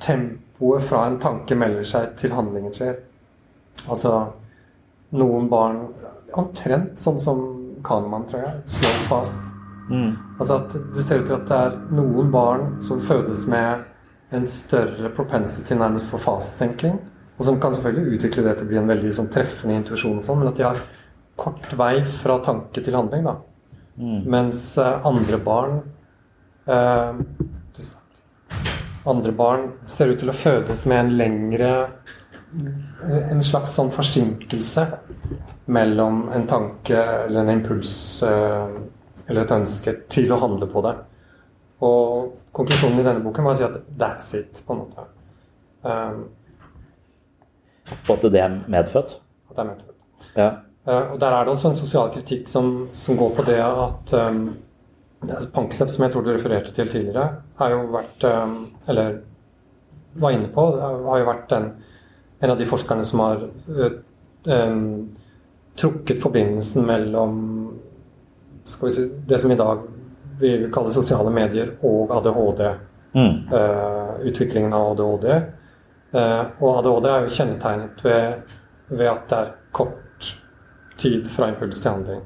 [0.00, 2.98] tempoet fra en tanke melder seg til handlingen skjer.
[3.88, 4.14] Altså
[5.16, 5.82] noen barn
[6.38, 7.40] Omtrent sånn som
[7.82, 8.58] Kahneman, tror jeg.
[8.70, 9.48] Slow fast.
[9.90, 10.12] Mm.
[10.38, 13.82] Altså at det ser ut til at det er noen barn som fødes med
[14.30, 17.00] en større propensity nærmest for fast-tenking.
[17.40, 20.42] Og som kan selvfølgelig utvikle det til å bli en veldig sånn, treffende intuisjon, sånn,
[20.42, 20.82] men at de har
[21.40, 23.26] kort vei fra tanke til handling.
[23.26, 23.36] da.
[23.96, 24.20] Mm.
[24.30, 25.80] Mens eh, andre barn
[29.10, 31.72] andre barn ser ut til å fødes med en lengre
[33.30, 34.84] En slags sånn forsinkelse
[35.70, 37.92] mellom en tanke eller en impuls
[38.26, 38.72] eh,
[39.28, 40.96] eller et ønske til å handle på det.
[41.86, 45.04] Og konklusjonen i denne boken var å si at that's it, på en måte.
[45.86, 46.18] Um,
[48.08, 49.14] og at det er medfødt?
[49.52, 50.00] At det er medfødt.
[50.34, 50.48] Ja.
[50.88, 54.14] Uh, og der er det også en sosial kritikk som, som går på det at
[54.18, 54.42] um,
[55.52, 58.54] Panksepp, som jeg tror du refererte til tidligere, har jo vært um,
[58.88, 59.18] Eller
[60.20, 61.66] var inne på, har jo vært en,
[62.40, 63.44] en av de forskerne som har
[64.48, 64.80] um,
[65.78, 67.36] trukket forbindelsen mellom
[68.64, 69.84] si, det som i dag
[70.40, 72.62] vi vil kalle sosiale medier og ADHD.
[73.12, 73.34] Mm.
[73.52, 75.28] Uh, utviklingen av ADHD.
[76.14, 78.54] Uh, og ADHD er jo kjennetegnet ved,
[78.88, 80.30] ved, at det er kort
[81.00, 82.22] tid fra impuls til handling.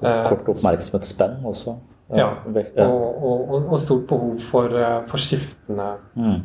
[0.00, 1.76] Uh, kort oppmerksomhetsspenn også.
[2.10, 2.30] Ja.
[2.74, 2.86] ja.
[2.86, 4.72] Og, og, og, stort behov for,
[5.06, 6.40] for skiftende mm.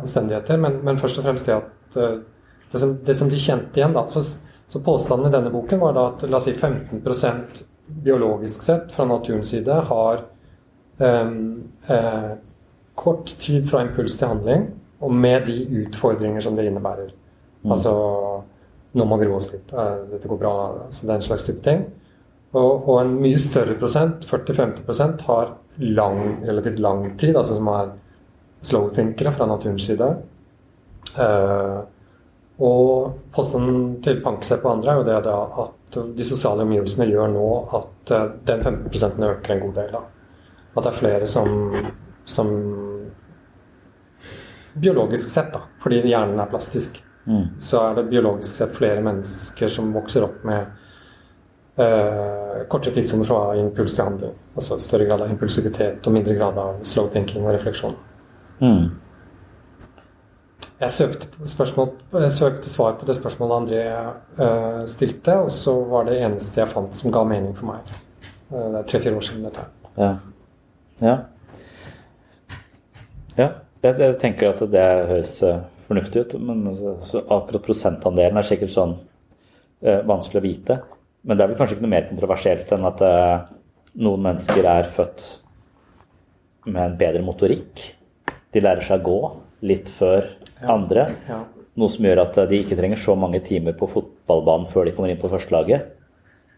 [0.00, 0.56] omstendigheter.
[0.56, 1.98] Men, men, først og fremst det at
[2.72, 4.22] det som, det som de kjente igjen, da så
[4.72, 7.62] så påstanden i denne boken var da at la oss si 15%
[8.04, 10.20] biologisk sett fra naturens side har
[10.98, 11.40] um,
[11.86, 12.28] eh,
[12.94, 14.68] kort tid fra impuls til handling,
[15.00, 17.10] og med de utfordringer som det innebærer.
[17.64, 17.72] Mm.
[17.72, 17.94] Altså
[18.92, 19.70] Nå må vi roe oss litt.
[19.70, 20.54] Dette går bra.
[20.90, 21.84] Så det er en slags type ting.
[22.50, 27.92] Og, og en mye større prosent, 40-50 har lang, relativt lang tid, altså som er
[28.66, 30.08] slow-thinkere fra naturens side.
[31.14, 31.80] Uh,
[32.60, 37.30] og påstanden til Panksepp og andre er jo det da at de sosiale omgivelsene gjør
[37.32, 37.46] nå
[37.78, 39.94] at eh, den 15 øker en god del.
[39.94, 40.02] Da.
[40.76, 41.72] At det er flere som,
[42.28, 42.50] som
[44.76, 47.00] Biologisk sett, da, fordi hjernen er plastisk,
[47.30, 47.46] mm.
[47.62, 50.60] så er det biologisk sett flere mennesker som vokser opp med
[51.80, 54.34] eh, kortere tidsrom fra impuls til handling.
[54.54, 57.96] Altså større grad av impulsivitet og mindre grad av slow thinking og refleksjon.
[58.60, 58.90] Mm.
[60.80, 63.80] Jeg søkte, spørsmål, jeg søkte, svar på det spørsmålet André
[64.40, 67.90] uh, stilte, og så var det eneste jeg fant som ga mening for meg.
[68.48, 69.64] Uh, det er tre-fire år siden dette.
[69.98, 70.08] Ja.
[71.02, 71.16] ja.
[73.36, 73.48] ja.
[73.82, 78.74] Jeg, jeg, tenker at det høres uh, fornuftig ut, men altså, akkurat prosentandelen er sikkert
[78.74, 78.96] sånn
[79.80, 80.78] vanskelig å vite.
[81.24, 83.04] Men det er vel kanskje ikke noe mer kontroversielt enn at
[84.00, 85.24] noen mennesker er født
[86.68, 87.82] med en bedre motorikk.
[88.52, 89.30] De lærer seg å gå
[89.70, 90.28] litt før
[90.60, 91.06] andre.
[91.28, 91.42] Ja.
[91.80, 95.12] Noe som gjør at de ikke trenger så mange timer på fotballbanen før de kommer
[95.12, 95.94] inn på førstelaget.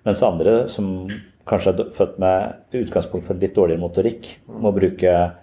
[0.07, 1.07] Mens andre, som
[1.49, 4.29] kanskje er født med utgangspunkt for litt dårligere motorikk,
[4.63, 5.37] må bruke uh,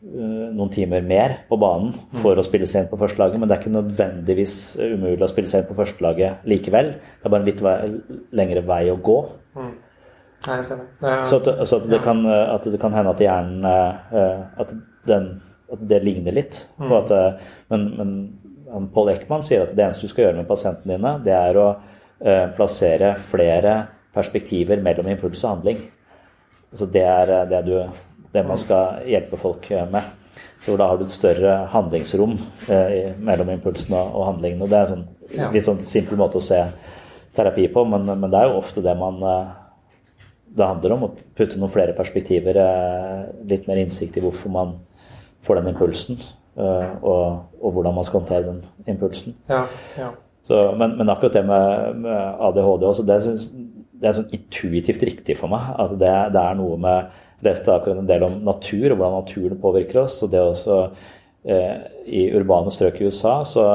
[0.00, 2.40] noen timer mer på banen for mm.
[2.40, 3.40] å spille seg inn på førstelaget.
[3.40, 6.94] Men det er ikke nødvendigvis umulig å spille seg inn på førstelaget likevel.
[6.96, 7.76] Det er bare en litt vei,
[8.40, 9.18] lengre vei å gå.
[9.58, 9.70] Mm.
[10.46, 10.88] Nei, jeg ser det.
[11.02, 14.62] det er, så, at, så at, det kan, at, det kan, hende at hjernen uh,
[14.62, 14.70] At
[15.08, 15.32] den
[15.70, 16.56] at det ligner litt.
[16.80, 16.92] Mm.
[16.96, 20.96] At, eh, men, men Paul Eckman sier at det eneste du skal gjøre med pasientene
[20.96, 21.68] dine, det er å
[22.56, 23.76] plassere flere
[24.12, 25.84] perspektiver mellom impuls og handling.
[26.74, 27.76] Så det er eh, det, du,
[28.34, 30.16] det man skal hjelpe folk med.
[30.64, 32.36] Så da har du et større handlingsrom
[32.68, 34.62] eh, mellom impulsen og, handlingen.
[34.64, 36.60] Og det er en sånn, litt sånn simpel måte å se
[37.36, 39.54] terapi på, men, men det er jo ofte det man eh,
[40.50, 41.06] det handler om.
[41.06, 42.58] Å putte noen flere perspektiver,
[43.48, 44.76] litt mer innsikt i hvorfor man
[45.46, 46.18] får den impulsen.
[46.58, 49.36] Eh, og, og, hvordan man skal håndtere den impulsen.
[49.48, 49.64] Ja,
[49.98, 50.10] ja.
[50.44, 53.18] Så, men, men, akkurat det med, med ADHD også, det,
[54.00, 55.68] det, er sånn intuitivt riktig for meg.
[55.78, 59.60] at det, det er noe med leste akkurat en del om natur og hvordan naturen
[59.62, 60.20] påvirker oss.
[60.22, 60.78] og det også
[61.44, 61.76] eh,
[62.06, 63.66] I urbane strøk i USA så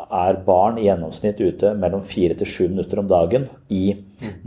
[0.00, 3.90] er barn i gjennomsnitt ute mellom fire til sju minutter om dagen i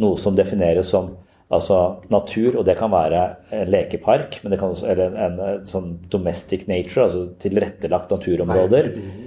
[0.02, 1.14] noe som defineres som
[1.54, 3.20] Altså natur, og det kan være
[3.54, 8.90] en lekepark, men det kan også, eller en, en sånn domestic nature, altså tilrettelagt naturområder.
[8.90, 9.23] Eh,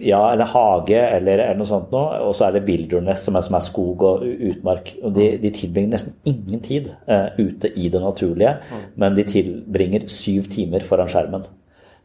[0.00, 2.20] ja, eller hage, eller, eller noe sånt noe.
[2.26, 4.94] Og så er det wilderness, som som er skog og utmark.
[5.02, 8.88] Og de, de tilbringer nesten ingen tid uh, ute i det naturlige, mm.
[8.96, 11.46] men de tilbringer syv timer foran skjermen.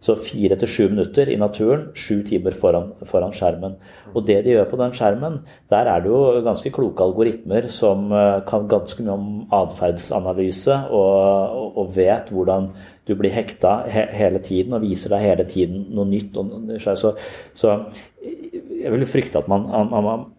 [0.02, 3.76] Så fire til sju minutter i naturen, sju timer foran, foran, skjermen.
[4.16, 5.36] Og det de gjør på den skjermen,
[5.70, 11.14] der er det jo ganske kloke algoritmer som uh, kan ganske mye om atferdsanalyse og,
[11.60, 12.72] og, og, vet hvordan
[13.12, 16.40] du blir hekta he, hele tiden og viser deg hele tiden noe nytt.
[16.82, 17.14] Så,
[17.58, 17.78] så
[18.22, 20.30] jeg vil frykte at man, man, man,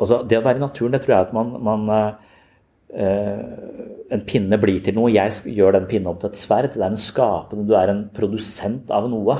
[0.00, 1.90] altså Det å være i naturen, det tror jeg at man, man
[2.94, 5.12] eh, en pinne blir til noe.
[5.12, 6.72] Jeg gjør den pinnen opp til et sverd.
[6.74, 9.36] Det er en skapende, Du er en produsent av noe.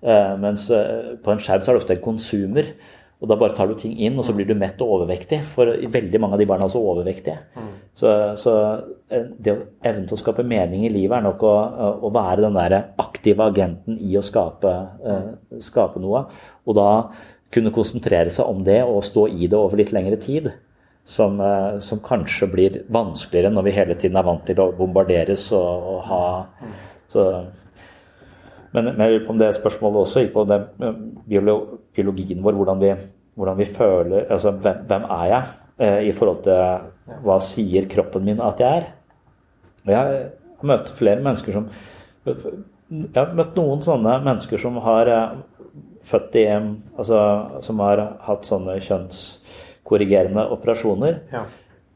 [0.00, 2.74] Uh, mens uh, på en skjerm så er det ofte en konsumer.
[3.20, 5.42] Og da bare tar du ting inn, og så blir du mett og overvektig.
[5.52, 7.36] For veldig mange av de barna er også overvektige.
[8.00, 8.54] Så, så
[9.12, 9.58] eh, det å
[9.90, 11.52] evne til å skape mening i livet er nok å,
[12.00, 14.72] å være den der aktive agenten i å skape,
[15.04, 16.24] uh, skape noe.
[16.64, 16.88] Og da
[17.52, 20.48] kunne konsentrere seg om det og stå i det over litt lengre tid.
[21.10, 25.48] Som, uh, som kanskje blir vanskeligere når vi hele tiden er vant til å bombarderes
[25.56, 26.24] og, og ha
[27.10, 27.24] så,
[28.70, 30.66] men, men jeg lurer på om det spørsmålet også gikk på den
[32.00, 32.94] biologien vår, hvordan vi,
[33.38, 38.26] hvordan vi føler altså hvem, hvem er jeg eh, i forhold til hva sier kroppen
[38.26, 38.90] min at jeg er?
[39.84, 41.70] Og jeg har møtt flere mennesker som
[42.26, 45.38] Jeg har møtt noen sånne mennesker som har eh,
[46.06, 47.22] født i Altså
[47.64, 51.20] som har hatt sånne kjønnskorrigerende operasjoner.
[51.32, 51.44] Ja.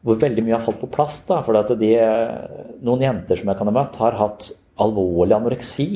[0.04, 1.22] Hvor veldig mye har falt på plass.
[1.28, 1.94] da, for at de,
[2.84, 4.50] Noen jenter som jeg kan ha møtt, har hatt
[4.84, 5.88] alvorlig anoreksi.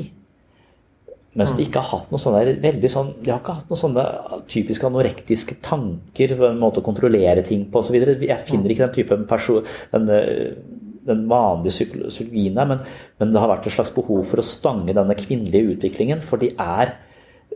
[1.37, 4.05] Mens de ikke har hatt noe sånne, veldig sånn, de har ikke hatt noen sånne
[4.49, 7.99] typiske anorektiske tanker, en måte å kontrollere ting på osv.
[8.01, 10.09] Jeg finner ikke den type person, den,
[11.09, 12.81] den vanlige psykologien der, men,
[13.21, 16.25] men, det har vært et slags behov for å stange denne kvinnelige utviklingen.
[16.25, 16.97] For de er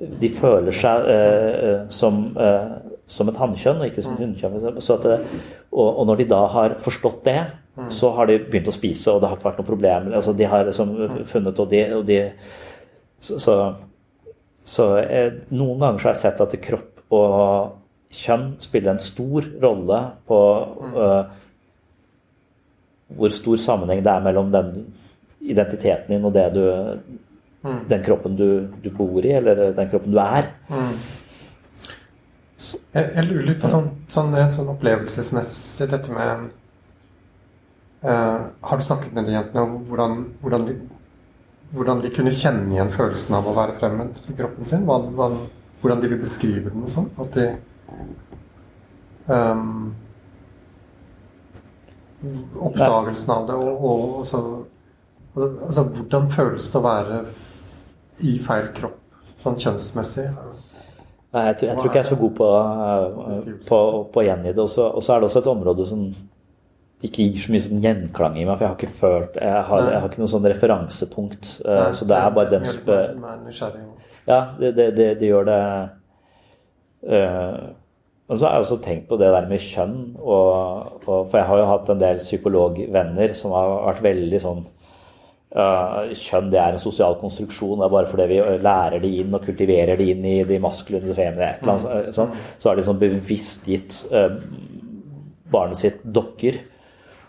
[0.03, 2.71] De føler seg eh, som, eh,
[3.13, 4.81] som et hannkjønn og ikke som hunnkjønn.
[4.83, 7.37] Så og, og når de da har forstått det,
[7.93, 10.09] så har de begynt å spise, og det har ikke vært noe problem.
[10.17, 10.97] Altså, de har liksom
[11.31, 12.19] funnet og de, og de
[13.23, 13.57] så, så,
[14.67, 17.79] så jeg, noen ganger så har jeg sett at kropp og
[18.13, 20.39] kjønn spiller en stor rolle på
[20.97, 21.23] uh,
[23.13, 24.73] hvor stor sammenheng det er mellom den
[25.43, 26.65] identiteten din og det du
[27.65, 27.89] Mm.
[27.89, 30.49] Den kroppen du, du, bor i, eller den kroppen du er.
[30.69, 30.97] Mm.
[32.95, 36.45] Jeg, jeg, lurer litt på sånn, sånn rent sånn opplevelsesmessig dette med
[38.07, 40.77] uh, Har du snakket med de jentene om hvordan, hvordan de
[41.73, 44.85] hvordan de kunne kjenne igjen følelsen av å være fremmed i kroppen sin.
[44.87, 47.09] Hvordan de vil beskrive den og sånn.
[47.23, 47.47] At de
[49.33, 49.93] um,
[52.69, 54.41] Oppdagelsen av det og, og, og så
[55.35, 57.17] altså, altså, hvordan føles det å være
[58.23, 59.01] i feil kropp,
[59.43, 60.29] sånn kjønnsmessig?
[61.33, 62.51] Nei, jeg, jeg, tror ikke jeg er så god på,
[63.67, 63.81] på,
[64.13, 64.63] på å gjengi det.
[64.63, 66.05] Og så er det også et område som
[67.03, 69.87] ikke gir så mye sånn gjenklang i meg, for jeg har ikke følt Jeg har,
[69.91, 71.49] jeg har ikke noe sånn referansepunkt.
[71.65, 72.99] Uh, Nei, så det er bare den spe...
[74.29, 75.62] Ja, det, det, det, det, gjør det
[77.11, 77.57] uh,
[78.29, 79.97] Men så har jeg også tenkt på det der med kjønn.
[80.21, 84.62] Og, og, for jeg har jo hatt en del psykologvenner som har vært veldig sånn
[85.53, 87.77] Uh, kjønn det er en sosial konstruksjon.
[87.77, 91.11] Det er bare fordi vi lærer det inn og kultiverer det inn i de maskuline
[91.12, 91.59] og feminine.
[91.61, 94.38] Annet, sånn, så har de sånn bevisst gitt uh,
[95.53, 96.57] barnet sitt dokker.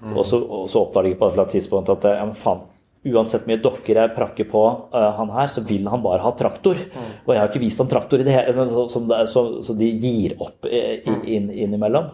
[0.03, 0.17] Mm.
[0.17, 2.65] Og, så, og, så, oppdager de på et eller annet tidspunkt at ja, faen,
[3.03, 6.33] uansett hvor mye dokker jeg prakker på uh, han her, så vil han bare ha
[6.39, 6.79] traktor.
[6.91, 7.09] Mm.
[7.23, 10.35] Og jeg har ikke vist han traktor i det hele så, så, så, de gir
[10.43, 12.11] opp inn, innimellom.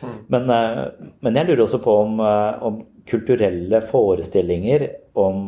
[0.00, 0.18] Mm.
[0.32, 0.50] Men,
[1.24, 4.84] men, jeg lurer også på om, om kulturelle forestillinger
[5.16, 5.40] om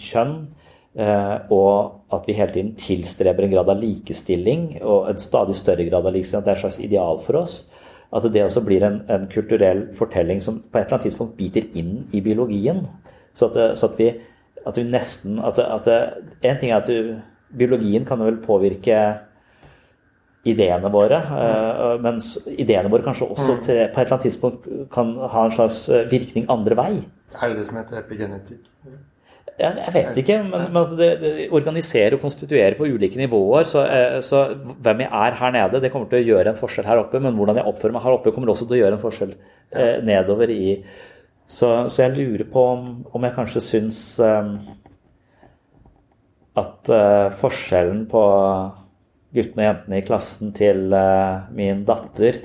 [0.00, 0.34] kjønn,
[1.54, 6.08] og at vi hele tiden tilstreber en grad av likestilling, og en stadig større grad
[6.08, 7.56] av likestilling, at det er et slags ideal for oss.
[8.12, 11.64] At det også blir en, en kulturell fortelling som på et eller annet tidspunkt biter
[11.74, 12.82] inn i biologien.
[13.34, 14.10] Så at, så at, vi,
[14.66, 15.88] at vi, nesten at, at
[16.42, 17.14] En ting er at du,
[17.56, 18.98] biologien kan vel påvirke
[20.44, 22.02] ideene våre, mm.
[22.02, 25.84] mens ideene våre kanskje også til, på et eller annet tidspunkt kan ha en slags
[26.10, 26.92] virkning andre vei.
[27.38, 28.64] Er det det som heter epigenetikk?
[29.60, 33.66] Jeg, vet ikke, men, men det, det, organiserer og konstituerer på ulike nivåer.
[33.68, 33.84] Så,
[34.24, 34.42] så,
[34.82, 37.20] hvem jeg er her nede, det kommer til å gjøre en forskjell her oppe.
[37.22, 39.96] Men hvordan jeg oppfører meg her oppe, kommer også til å gjøre en forskjell eh,
[40.08, 40.76] nedover i
[41.52, 44.54] så, så, jeg lurer på om, om jeg kanskje syns um,
[46.56, 48.22] at uh, forskjellen på
[49.36, 52.40] guttene og jentene i klassen til uh, min datter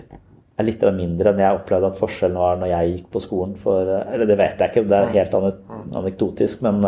[0.58, 3.56] er litt mindre enn jeg opplevde at forskjellen var når jeg gikk på skolen.
[3.62, 5.38] For, eller det vet jeg ikke, det er helt
[6.02, 6.82] anekdotisk, men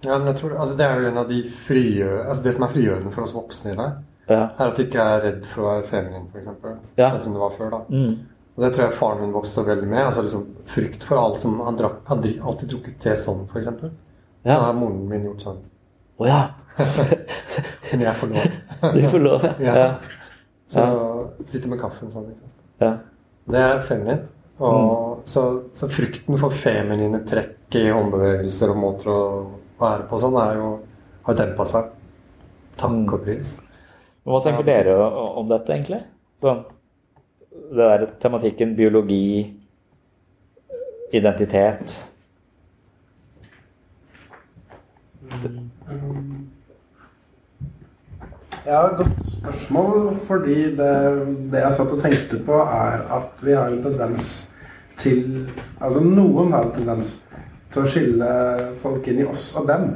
[0.00, 2.12] Ja, men jeg tror altså Det er jo en av de frigjø...
[2.22, 3.88] altså det som er frigjørende for oss voksne i det,
[4.30, 4.44] ja.
[4.46, 6.46] er at du ikke er redd for å være feminin, f.eks.
[6.96, 7.10] Ja.
[7.10, 7.74] Sånn som det var før.
[7.74, 7.82] da.
[7.90, 8.14] Mm.
[8.56, 10.04] Og det tror jeg faren min vokste veldig med.
[10.04, 13.70] altså liksom Frykt for alt som Han, drak, har alltid drukket te sånn, f.eks.
[14.44, 14.56] Ja.
[14.56, 15.60] Så har moren min gjort sånn.
[16.20, 16.40] Å ja.
[17.90, 18.56] Men jeg får lov.
[18.96, 19.76] du får lov, ja.
[19.78, 19.88] ja.
[20.70, 20.84] Så
[21.48, 22.28] sitter med kaffen sånn.
[22.28, 22.49] Liksom.
[22.80, 22.98] Ja.
[23.50, 24.28] Det er feminint.
[24.60, 24.74] Og
[25.20, 25.22] Mm.
[25.26, 25.42] så,
[25.74, 29.20] så, frykten for feminine trekk i håndbevegelser og måter å
[29.80, 30.80] være på sånn, er jo
[31.24, 31.90] har dempa seg.
[32.76, 33.14] Takk Mm.
[33.14, 33.60] og pris.
[34.26, 34.94] Hva tenker dere
[35.36, 36.02] om dette, egentlig?
[36.42, 36.64] Sånn,
[37.70, 39.54] det der tematikken biologi,
[41.12, 42.04] identitet
[48.66, 50.16] Ja, godt spørsmål.
[50.26, 50.92] Fordi det,
[51.52, 54.50] det jeg satt og tenkte på, er at vi har en tendens
[55.00, 55.48] til
[55.80, 57.14] Altså noen har en tendens
[57.72, 58.28] til å skille
[58.82, 59.86] folk inn i oss og dem.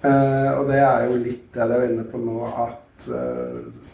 [0.00, 3.84] Eh, og det er jo litt det jeg er inne på nå, at eh,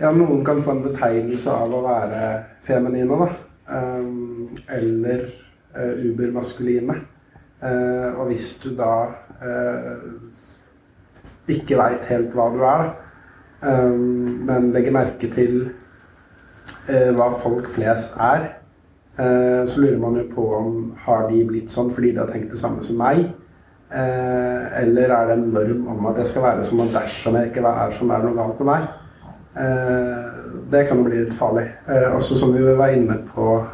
[0.00, 2.22] Ja, noen kan få en betegnelse av å være
[2.64, 3.28] feminine, da.
[3.76, 4.06] Eh,
[4.78, 6.96] eller eh, ubermaskuline.
[7.60, 8.94] Eh, og hvis du da
[9.42, 10.06] eh,
[11.50, 12.92] ikke veit helt hva du er, da,
[13.62, 15.70] men legger merke til
[17.16, 18.48] hva folk flest er,
[19.14, 20.72] så lurer man jo på om
[21.04, 23.28] har de blitt sånn fordi de har tenkt det samme som meg.
[23.92, 27.66] eller er det en norm om at jeg skal være som at dersom jeg ikke
[27.68, 28.88] er sånn, er noe galt med meg.
[30.72, 31.68] det kan jo bli litt farlig.
[32.16, 33.66] også som vi var inne på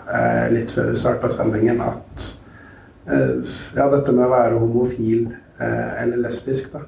[0.51, 2.29] litt før vi starta sendingen, at
[3.09, 6.83] ja, dette med å være homofil eller lesbisk, da.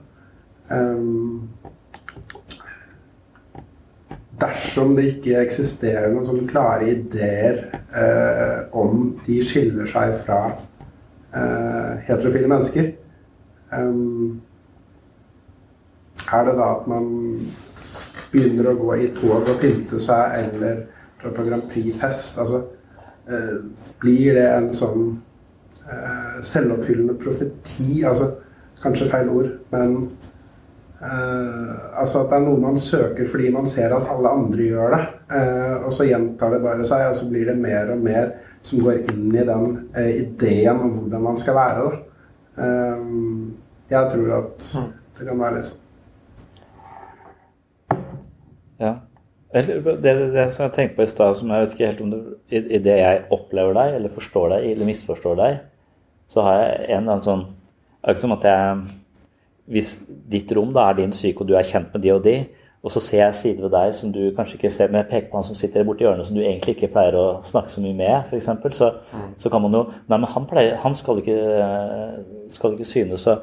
[4.41, 7.59] Dersom det ikke eksisterer noen sånne klare ideer
[7.93, 12.93] eh, om de skiller seg fra eh, heterofile mennesker,
[13.75, 13.99] eh,
[16.31, 17.07] er det da at man
[18.31, 20.85] begynner å gå i tog og pynte seg, eller
[21.21, 22.39] dra på Grand Prix-fest?
[22.39, 22.63] Altså,
[23.27, 23.57] eh,
[24.03, 25.09] blir det en sånn
[25.83, 28.05] eh, selvoppfyllende profeti?
[28.07, 28.31] Altså,
[28.81, 29.97] kanskje feil ord, men
[31.01, 34.93] Uh, altså at det er noe man søker fordi man ser at alle andre gjør
[34.93, 35.05] det.
[35.33, 38.83] Uh, og så gjentar det bare seg, og så blir det mer og mer som
[38.85, 41.91] går inn i den uh, ideen om hvordan man skal være.
[43.91, 44.91] jeg tror at mm.
[45.17, 45.87] det kan være litt sånn.
[48.81, 48.93] Ja.
[49.55, 49.63] Det,
[50.05, 52.21] det, det som jeg tenkte på i stad, som jeg vet ikke helt om det
[52.53, 55.63] i, i, det jeg opplever deg, eller forstår deg, eller misforstår deg,
[56.31, 58.77] så har jeg en eller annen sånn Det er ikke som at jeg
[59.71, 59.95] hvis
[60.31, 62.37] ditt rom da er din syke, og du er kjent med de og de,
[62.81, 65.27] og så ser jeg sider ved deg som du kanskje ikke ser, men jeg peker
[65.29, 67.97] på han som sitter borti hjørnet som du egentlig ikke pleier å snakke så mye
[67.97, 69.27] med, f.eks., så, mm.
[69.43, 71.37] så kan man jo Nei, men han, pleier, han skal, ikke,
[72.55, 73.27] skal ikke synes.
[73.27, 73.35] Så,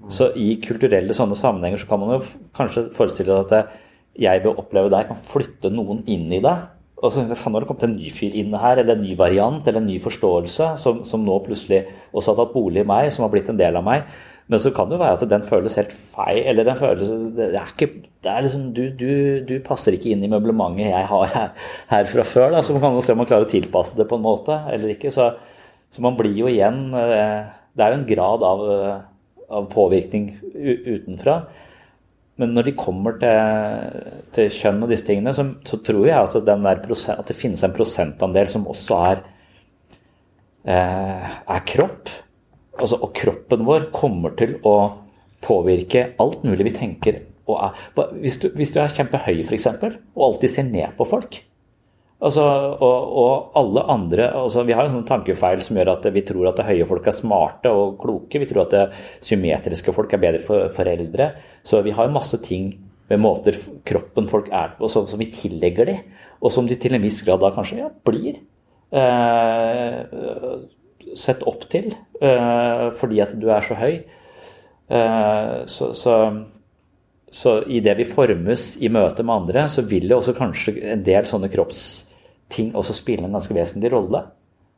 [0.00, 0.06] mm.
[0.16, 2.22] så i kulturelle sånne sammenhenger så kan man jo
[2.56, 3.76] kanskje forestille seg at
[4.16, 6.64] jeg ved å oppleve deg kan flytte noen inn i deg.
[6.96, 9.60] Og så faen, har det kommet en ny fyr inn her, eller en ny variant,
[9.60, 11.82] eller en ny forståelse, som, som nå plutselig
[12.16, 14.08] også har tatt bolig i meg, som har blitt en del av meg.
[14.46, 16.44] Men så kan det jo være at den føles helt feil.
[16.46, 17.90] Eller den føles Det er ikke
[18.26, 19.10] det er liksom, du, du,
[19.46, 22.48] du passer ikke inn i møblementet jeg har her, her fra før.
[22.54, 22.62] Da.
[22.62, 24.94] Så man kan jo se om man klarer å tilpasse det på en måte eller
[24.94, 25.12] ikke.
[25.14, 25.28] Så,
[25.94, 28.66] så man blir jo igjen eh, Det er jo en grad av,
[29.58, 31.40] av påvirkning utenfra.
[32.36, 34.02] Men når de kommer til,
[34.36, 36.42] til kjønn og disse tingene, så, så tror jeg altså
[36.84, 39.22] prosent, at det finnes en prosentandel som også er,
[40.68, 42.12] eh, er kropp
[42.78, 44.76] altså, og kroppen vår kommer til å
[45.44, 47.82] påvirke alt mulig vi tenker og er.
[48.22, 49.68] Hvis du, hvis du er kjempehøy, f.eks.,
[50.16, 51.38] og alltid ser ned på folk
[52.24, 52.44] altså,
[52.80, 56.50] og, og, alle andre altså, Vi har en sånn tankefeil som gjør at vi tror
[56.50, 58.40] at høye folk er smarte og kloke.
[58.40, 58.84] Vi tror at det
[59.24, 61.30] symmetriske folk er bedre for foreldre.
[61.66, 62.72] Så vi har masse ting
[63.10, 66.00] med måter kroppen folk er på som, som vi tillegger dem,
[66.42, 68.40] og som de til en viss grad da kanskje ja, blir.
[68.90, 70.00] Eh,
[71.14, 71.92] sett opp til
[72.22, 74.00] uh, fordi at du er så høy.
[74.90, 76.16] Uh, så, så,
[77.32, 81.28] så idet vi formes i møte med andre, så vil det også kanskje en del
[81.28, 84.24] sånne kroppsting også spille en ganske vesentlig rolle.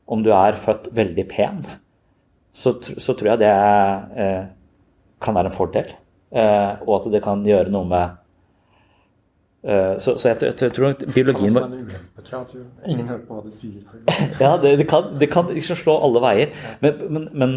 [0.08, 1.64] Om du er født veldig pen,
[2.56, 4.46] så, så tror jeg det uh,
[5.20, 5.96] kan være en fordel.
[6.30, 8.27] og at det kan gjøre noe med Eh,
[9.98, 11.64] så, så jeg, jeg, jeg, tror biologien må
[12.86, 13.82] Ingen hører på hva du sier.
[14.44, 16.52] ja, det, det, kan, det kan liksom slå alle veier.
[16.84, 17.54] Men, men, men,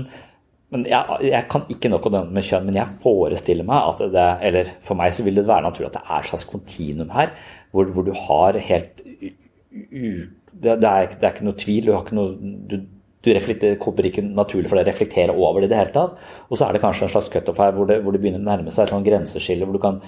[0.74, 4.04] men jeg, jeg, kan ikke nok om det med kjønn, men jeg forestiller meg at
[4.16, 7.14] det Eller for meg så vil det være naturlig at det er et slags kontinuum
[7.14, 7.36] her,
[7.72, 11.86] hvor, hvor, du har helt u, det, det, er, det, er, ikke noe tvil.
[11.86, 12.80] Du har ikke noe du,
[13.22, 16.16] du kommer ikke naturlig for deg å reflektere over det i det hele tatt.
[16.50, 18.48] Og så er det kanskje en slags cutoff her hvor det, hvor det, begynner å
[18.48, 20.00] nærme seg et sånn grenseskille hvor du kan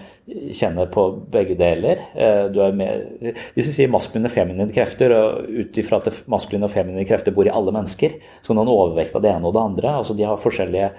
[0.58, 2.02] kjenne på begge deler.
[2.18, 6.74] Eh, med, hvis vi sier maskuline og feminine krefter, og ut ifra at maskuline og
[6.74, 9.50] feminine krefter bor i alle mennesker, så kan du ha en overvekt av det ene
[9.50, 9.96] og det andre.
[10.02, 10.92] altså De har forskjellige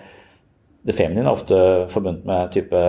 [0.85, 1.59] Det feminine er ofte
[1.89, 2.81] forbundet med type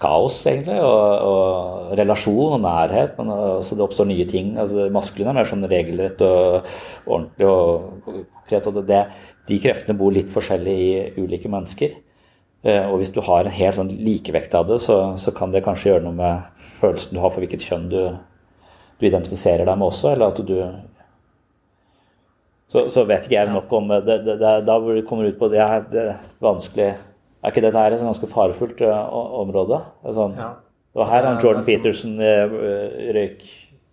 [0.00, 3.16] kaos, egentlig, og, og, relasjon og nærhet.
[3.18, 4.54] Men altså, det oppstår nye ting.
[4.58, 6.70] altså Maskulin er mer sånn regelrett og
[7.06, 8.70] ordentlig og konkret.
[8.70, 9.02] og det,
[9.48, 11.98] De kreftene bor litt forskjellig i ulike mennesker.
[12.62, 15.64] Eh, og hvis du har en helt sånn likevekt av det, så, så, kan det
[15.64, 18.00] kanskje gjøre noe med følelsen du har for hvilket kjønn du,
[19.00, 20.56] du identifiserer deg med også, eller at du
[22.70, 24.02] så, så vet ikke jeg nok om det.
[24.06, 26.92] det, det da hvor du kommer ut på det, det er vanskelig
[27.40, 28.98] er ikke dette her et ganske farefullt uh,
[29.40, 29.80] område?
[30.04, 30.52] Sånn, ja.
[30.90, 32.54] Det var her han Jordan Peterson uh,
[33.16, 33.44] røyk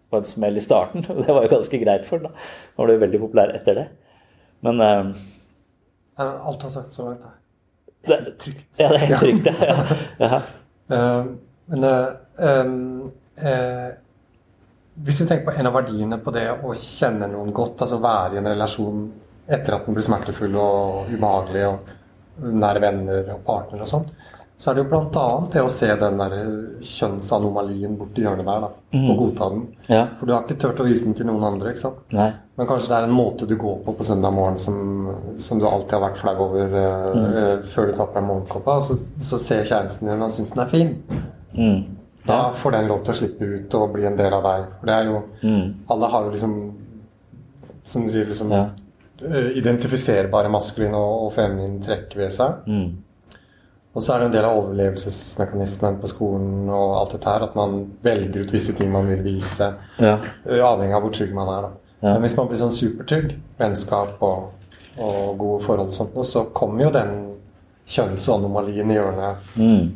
[0.10, 1.06] på en smell i starten.
[1.24, 2.34] Det var jo ganske greit for da.
[2.78, 3.88] Han ble jo veldig populær etter det.
[4.66, 5.12] Men um,
[6.18, 7.28] Alt har sagt så langt,
[8.08, 8.66] er helt trygt.
[8.80, 9.76] ja, det er helt trygt, Ja.
[10.18, 10.40] Ja.
[10.90, 11.24] ja.
[11.68, 13.90] men um, eh,
[15.04, 18.38] hvis vi tenker på en av verdiene på det å kjenne noen godt, altså være
[18.38, 19.04] i en relasjon
[19.46, 21.92] etter at den blir smertefull og ubehagelig, og
[22.42, 24.08] nære venner og partner og sånn,
[24.58, 25.26] så er det jo bl.a.
[25.54, 26.32] det å se den der
[26.82, 29.04] kjønnsanomalien borti hjørnet der, da, mm.
[29.12, 29.60] og godta den.
[29.88, 30.00] Ja.
[30.18, 32.00] For du har ikke turt å vise den til noen andre, ikke sant?
[32.16, 32.32] Nei.
[32.58, 34.80] Men kanskje det er en måte du går på på søndag morgen som,
[35.38, 37.36] som du alltid har vært flau over eh, Mm.
[37.38, 38.98] uh, før du tar på deg morgenkåpa, og så,
[39.30, 40.92] så ser kjæresten din og syns den er fin.
[41.54, 41.78] Mm.
[42.28, 44.66] Da får den lov til å slippe ut og bli en del av deg.
[44.80, 45.70] For det er jo Mm.
[45.94, 46.58] Alle har jo liksom
[47.88, 48.66] Som du sier, liksom Ja.
[49.26, 52.64] Eh, identifiserbare maskuline og, og feminine trekk ved seg.
[52.68, 52.98] Mm.
[53.98, 57.56] Og så er det en del av overlevelsesmekanismen på skolen og alt dette her, at
[57.58, 60.18] man velger ut visse ting man vil vise, Ja.
[60.46, 61.62] eh, avhengig av hvor trygg man er.
[61.62, 61.72] Da.
[62.04, 62.14] Ja.
[62.14, 64.52] Men hvis man blir sånn supertrygg, vennskap og,
[65.00, 67.16] og gode forhold og sånt, så kommer jo den
[67.88, 69.92] kjønnsanomalien i hjørnet, Mm.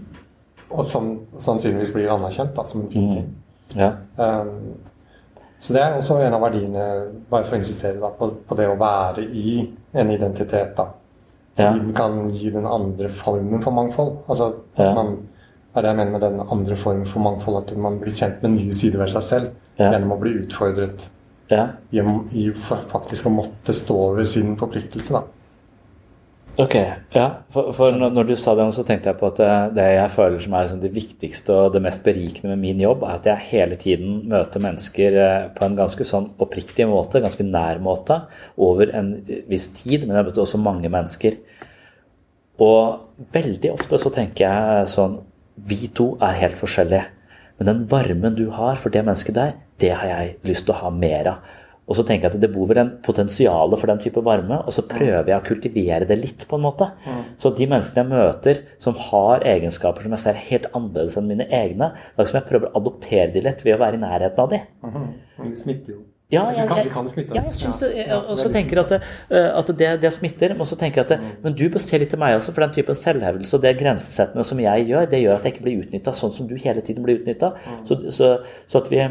[0.71, 3.35] og som sannsynligvis blir anerkjent da, som en fin ting.
[3.75, 3.91] Ja.
[4.17, 4.77] Um,
[5.61, 6.85] så det er også en av verdiene,
[7.29, 9.59] bare for å insistere da, på, på det å være i
[9.93, 10.73] en identitet.
[10.77, 10.87] da.
[11.59, 11.71] Ja.
[11.75, 14.15] Den kan gi den andre formen for mangfold.
[14.27, 14.93] Altså, Ja.
[14.97, 15.11] man,
[15.73, 18.41] det er det jeg mener med den andre formen for mangfold, at man blir kjent
[18.41, 19.91] med nye sider ved seg selv Ja.
[19.91, 21.09] gjennom å bli utfordret
[21.91, 22.51] i, i
[22.89, 25.11] faktisk å måtte stå ved sin forpliktelse.
[25.13, 25.21] da.
[26.59, 26.73] Ok,
[27.15, 27.27] ja.
[27.53, 30.41] For, for når, du sa det, så tenkte jeg på at det, det jeg føler
[30.43, 33.47] som er liksom det viktigste og det mest berikende med min jobb, er at jeg
[33.53, 38.19] hele tiden møter mennesker eh, på en ganske sånn oppriktig måte, ganske nær måte,
[38.59, 39.13] over en
[39.49, 40.03] viss tid.
[40.03, 41.39] Men jeg møter også mange mennesker.
[42.61, 45.21] Og veldig ofte så tenker jeg sånn
[45.67, 47.07] Vi to er helt forskjellige.
[47.59, 50.79] Men den varmen du har for det mennesket der, det har jeg lyst til å
[50.83, 51.49] ha mer av.
[51.89, 54.75] Og så tenker jeg at det bor vel en potensial for den type varme, og
[54.75, 56.87] så prøver jeg å kultivere det litt, på en måte.
[57.41, 61.49] Så de menneskene jeg møter som har egenskaper som jeg ser helt annerledes enn mine
[61.49, 64.45] egne, det er som jeg prøver å adoptere de litt ved å være i nærheten
[64.45, 64.63] av de.
[64.87, 66.01] Men det smitter jo.
[66.31, 67.35] Ja, jeg, kan, jeg, smitte.
[67.35, 68.17] ja, jeg det.
[68.31, 68.99] Og så tenker jeg at, det,
[69.35, 70.53] eh, at det, det smitter.
[70.55, 72.63] Men så tenker jeg at det, men du bør se litt til meg også, for
[72.63, 75.81] den typen selvhevdelse og det grensesettende som jeg gjør, det gjør at jeg ikke blir
[75.83, 77.51] utnytta sånn som du hele tiden blir utnytta.
[77.87, 78.31] Så, så,
[78.63, 79.03] så at vi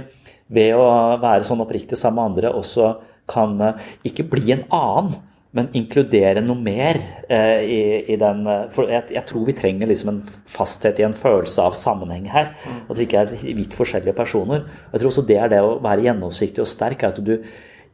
[0.51, 0.86] ved å
[1.22, 2.94] være sånn oppriktig sammen med andre også
[3.30, 5.18] kan eh, ikke bli en annen,
[5.57, 7.78] men inkludere noe mer eh, i,
[8.14, 10.20] i den eh, For jeg, jeg tror vi trenger liksom en
[10.51, 12.53] fasthet i en følelse av sammenheng her.
[12.86, 14.62] At vi ikke er vidt forskjellige personer.
[14.92, 17.34] Jeg tror også det er det å være gjennomsiktig og sterk, er at du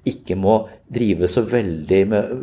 [0.07, 0.61] ikke må
[0.93, 2.35] drive så veldig med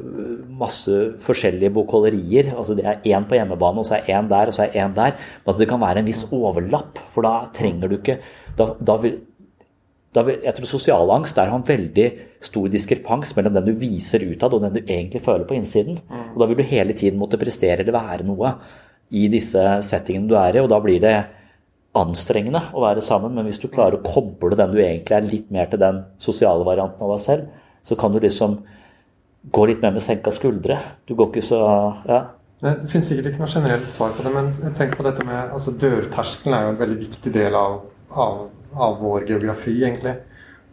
[0.60, 2.50] masse forskjellige bokholderier.
[2.58, 4.98] Altså det er én på hjemmebane, og så er én der, og så er én
[4.98, 5.14] der.
[5.46, 8.18] Men at det kan være en viss overlapp, for da trenger du ikke
[8.58, 9.16] da da vil,
[10.14, 12.08] jeg tror Sosial angst der en veldig
[12.44, 15.98] stor diskrepans mellom den du viser utad og den du egentlig føler på innsiden.
[16.34, 18.54] Og Da vil du hele tiden måtte prestere eller være noe
[19.14, 21.16] i disse settingene du er i, og da blir det
[21.94, 23.34] anstrengende å være sammen.
[23.36, 26.66] Men hvis du klarer å koble den du egentlig er, litt mer til den sosiale
[26.66, 27.52] varianten av deg selv,
[27.84, 28.58] så kan du liksom
[29.54, 30.80] gå litt mer med senka skuldre.
[31.08, 31.62] Du går ikke så
[32.08, 32.24] Ja.
[32.64, 35.74] Det finnes sikkert ikke noe generelt svar på det, men tenk på dette med altså
[35.76, 38.38] Dørterskelen er jo en veldig viktig del av, av,
[38.76, 40.16] av vår geografi, egentlig.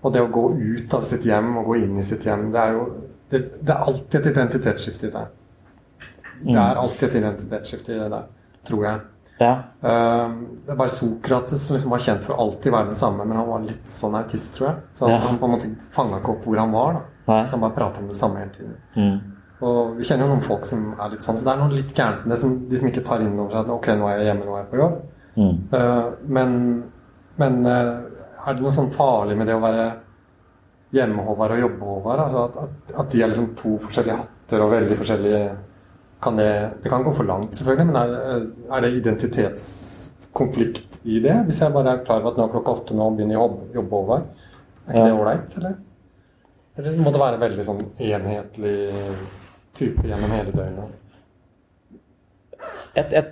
[0.03, 2.61] Og det å gå ut av sitt hjem og gå inn i sitt hjem, det
[2.61, 2.84] er jo
[3.30, 5.24] det, det er alltid et identitetsskifte i det.
[6.40, 8.28] Det er alltid et identitetsskifte i det der,
[8.66, 9.01] tror jeg.
[9.40, 9.53] Ja.
[9.80, 10.30] Eh,
[10.66, 13.48] det er bare Sokrates som liksom var kjent for alltid være den samme, men han
[13.48, 14.76] var litt sånn autist, tror jeg.
[14.94, 15.18] Så han, Ja.
[15.28, 16.92] han på en måte fanga ikke opp hvor han var.
[16.92, 17.05] da.
[17.46, 18.76] Så han bare prata om det samme hele tiden.
[18.96, 19.20] Mm.
[19.61, 21.94] Og vi kjenner jo noen folk som er litt sånn, så det er noe litt
[21.94, 24.16] gærent med det, som, de som ikke tar inn over seg at ok, nå er
[24.16, 24.94] jeg hjemme, nå er jeg på jobb.
[25.36, 25.59] Mm.
[25.72, 26.55] Uh, men
[27.41, 27.91] men eh,
[28.47, 29.86] er det noe sånn farlig med det å være
[30.97, 32.20] hjemme-Håvard og jobbe-Håvard?
[32.26, 32.72] Altså at, at,
[33.05, 35.43] at de er liksom to forskjellige hatter og veldig forskjellige
[36.20, 36.51] kan det,
[36.82, 38.09] det kan gå for langt, selvfølgelig, men er,
[38.76, 41.36] er det identitetskonflikt i det?
[41.47, 44.24] Hvis jeg bare er klar over at nå klokka åtte nå begynner jeg å jobbe-Håvard,
[44.86, 45.05] er ikke Ja.
[45.07, 45.74] det ålreit, eller?
[46.76, 48.76] Eller må det være veldig sånn enhetlig
[49.76, 50.88] type gjennom hele døgnet?
[52.97, 53.24] Jeg, jeg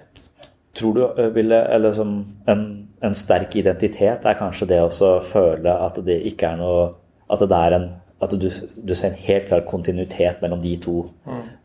[0.78, 1.00] tror du
[1.34, 2.10] ville Eller som
[2.46, 6.82] en, en sterk identitet er kanskje det å føle at det ikke er noe
[7.28, 7.88] At det er en
[8.18, 11.04] at du, du ser en helt klar kontinuitet mellom de to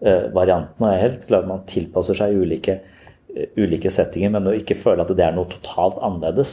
[0.06, 0.86] eh, variantene.
[0.86, 2.76] og Jeg er helt klar man tilpasser seg ulike,
[3.34, 6.52] uh, ulike settinger, men å ikke føle at det er noe totalt annerledes.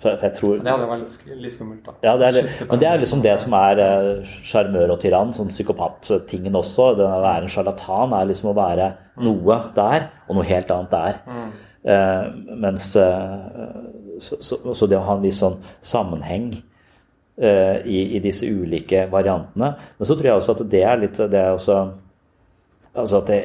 [0.00, 1.96] For, for jeg tror Det hadde vært litt, litt skummelt, da.
[2.06, 3.82] ja, det er, men det er liksom det som er
[4.52, 6.92] sjarmør uh, og tyrann, sånn psykopattingen også.
[7.00, 8.86] Det å være en sjarlatan er liksom å være
[9.26, 11.18] noe der, og noe helt annet der.
[11.82, 12.24] Eh,
[12.60, 13.38] mens eh,
[14.22, 19.06] så, så, så det å ha en viss sånn sammenheng uh, i, i, disse ulike
[19.12, 19.72] variantene.
[19.98, 21.80] Men så tror jeg også at det er litt det er også
[22.90, 23.42] Altså at det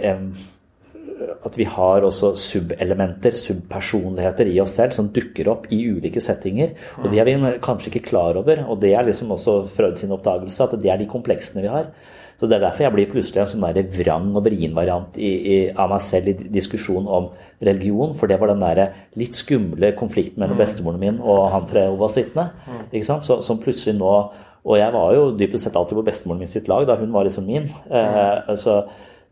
[1.46, 6.74] at vi har også subelementer, subpersonligheter i oss selv som dukker opp i ulike settinger.
[7.02, 8.66] Og de er vi kanskje ikke klar over.
[8.68, 11.92] Og det er liksom også Freud sin oppdagelse, at det er de kompleksene vi har.
[12.40, 15.30] Så Det er derfor jeg blir plutselig en sånn der vrang og vrien variant i,
[15.54, 17.30] i, av meg selv i diskusjonen om
[17.64, 18.16] religion.
[18.20, 18.82] For det var den der
[19.20, 20.64] litt skumle konflikten mellom mm.
[20.66, 22.50] bestemoren min og han fra Jehovas vitne.
[22.68, 23.06] Mm.
[23.24, 24.12] Så, som plutselig nå
[24.66, 27.28] Og jeg var jo dypest sett alltid på bestemoren min sitt lag da hun var
[27.28, 27.68] liksom min.
[27.86, 28.80] Eh, så,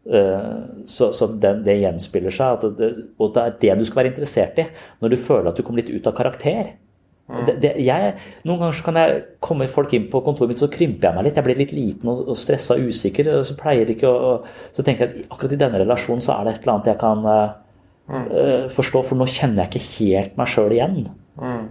[0.05, 0.43] eh,
[0.85, 2.67] så, så den, det gjenspiller seg.
[2.77, 4.67] Det, og det er det du skal være interessert i
[5.01, 6.75] når du føler at du kommer litt ut av karakter.
[7.23, 10.67] Det, det, jeg, noen ganger så kan jeg komme folk inn på kontoret mitt, så
[10.71, 11.37] krymper jeg meg litt.
[11.39, 13.29] Jeg blir litt liten og, og stressa og usikker.
[13.37, 14.33] Og så pleier ikke å,
[14.75, 16.99] Så tenker jeg at akkurat i denne relasjonen så er det et eller annet jeg
[17.01, 20.99] kan uh, forstå, for nå kjenner jeg ikke helt meg sjøl igjen.
[21.39, 21.65] Mm.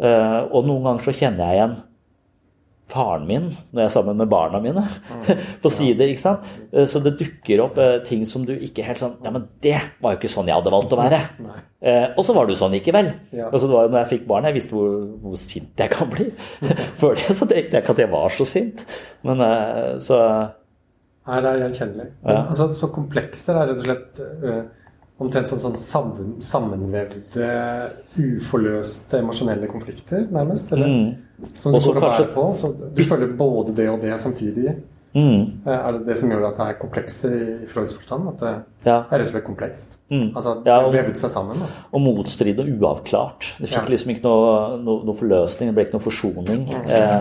[0.00, 1.78] Uh, og noen ganger så kjenner jeg igjen
[2.90, 4.84] faren min når jeg er sammen med barna mine
[5.62, 6.10] på sider.
[6.10, 6.50] ikke sant?
[6.72, 9.76] Eh, så det dukker opp uh, ting som du ikke helt sånn Ja, men det
[10.02, 11.20] var jo ikke sånn jeg hadde valgt å være.
[11.80, 13.12] Uh, og så var du sånn likevel.
[13.32, 16.10] så Altså, det var når jeg fikk barn, jeg visste hvor, hvor sint jeg kan
[16.12, 16.28] bli.
[17.00, 18.84] Før det så tenkte jeg ikke at jeg var så sint.
[19.26, 20.20] Men uh, så
[21.30, 22.06] Nei, det er gjenkjennelig.
[22.24, 22.38] Ja.
[22.48, 24.22] Altså, så komplekser er rett og slett
[25.20, 27.50] omtrent sånn, sånn sammen, sammenvevde,
[28.16, 30.72] uforløste emosjonelle konflikter, nærmest?
[30.74, 30.88] Eller?
[30.90, 31.10] Mm.
[31.58, 32.46] Som du går og bærer på?
[32.56, 34.74] Så du føler både det og det samtidig?
[35.14, 35.66] Mm.
[35.66, 37.38] Eh, er det det som gjør at det er komplekst i
[37.70, 38.28] Freuds forstand?
[38.30, 38.52] At det
[38.86, 38.98] ja.
[39.00, 39.98] er rett og slett komplekst?
[40.10, 40.28] Mm.
[40.36, 41.58] Altså det ja, vevet seg sammen?
[41.64, 41.66] Da.
[41.90, 43.48] Og motstrid og uavklart.
[43.58, 43.88] Det fikk ja.
[43.90, 46.60] liksom ikke noe, noe, noe, forløsning, det ble ikke noe forsoning.
[46.70, 46.74] Mm.
[46.94, 47.20] Eh.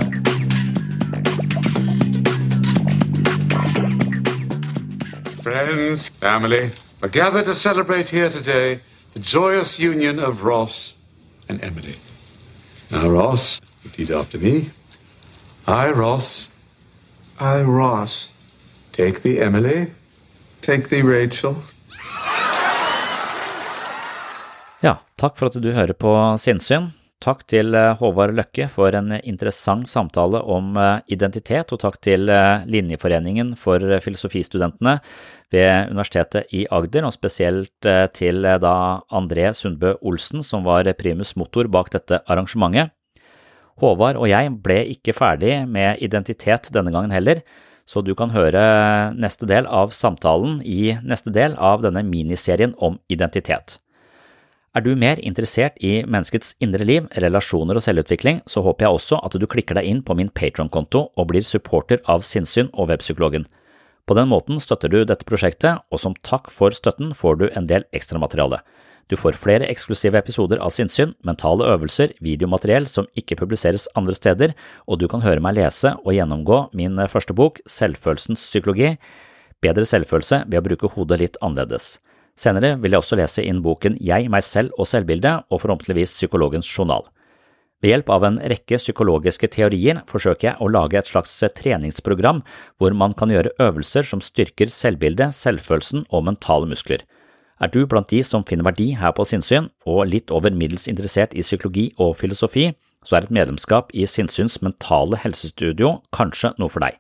[5.39, 6.69] Friends, family
[7.01, 8.81] are gathered to celebrate here today
[9.13, 10.95] the joyous union of Ross
[11.47, 11.95] and Emily.
[12.91, 14.69] Now, Ross, repeat after me.
[15.67, 16.49] I, Ross.
[17.39, 18.31] I, Ross.
[18.91, 19.87] Take thee, Emily.
[20.61, 21.55] Take thee, Rachel.
[24.81, 26.91] Ja, takk for at du hører på Sinnsyn.
[27.19, 32.31] Takk til eh, Håvard Løkke for en interessant samtale om eh, identitet, og takk til
[32.31, 34.95] eh, Linjeforeningen for filosofistudentene
[35.51, 38.75] ved Universitetet i Agder, og spesielt til da
[39.17, 42.93] André Sundbø Olsen, som var primus motor bak dette arrangementet.
[43.79, 47.43] Håvard og jeg ble ikke ferdig med identitet denne gangen heller,
[47.89, 48.61] så du kan høre
[49.17, 53.79] neste del av samtalen i neste del av denne miniserien om identitet.
[54.77, 59.17] Er du mer interessert i menneskets indre liv, relasjoner og selvutvikling, så håper jeg også
[59.25, 63.47] at du klikker deg inn på min Patron-konto og blir supporter av Sinnsyn og Webpsykologen.
[64.05, 67.65] På den måten støtter du dette prosjektet, og som takk for støtten får du en
[67.69, 68.61] del ekstramateriale.
[69.09, 74.53] Du får flere eksklusive episoder av sinnssyn, mentale øvelser, videomateriell som ikke publiseres andre steder,
[74.85, 78.93] og du kan høre meg lese og gjennomgå min første bok, Selvfølelsens psykologi,
[79.59, 81.97] Bedre selvfølelse ved å bruke hodet litt annerledes.
[82.39, 86.69] Senere vil jeg også lese inn boken Jeg, meg selv og selvbildet og forhåpentligvis Psykologens
[86.69, 87.03] journal.
[87.83, 92.41] Ved hjelp av en rekke psykologiske teorier forsøker jeg å lage et slags treningsprogram
[92.79, 97.03] hvor man kan gjøre øvelser som styrker selvbildet, selvfølelsen og mentale muskler.
[97.59, 101.35] Er du blant de som finner verdi her på sinnssyn, og litt over middels interessert
[101.35, 102.69] i psykologi og filosofi,
[103.03, 106.97] så er et medlemskap i Sinnsyns mentale helsestudio kanskje noe for deg.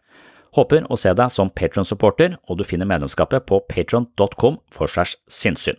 [0.57, 5.77] Håper å se deg som Patron-supporter, og du finner medlemskapet på patron.com for segs sinnssyn.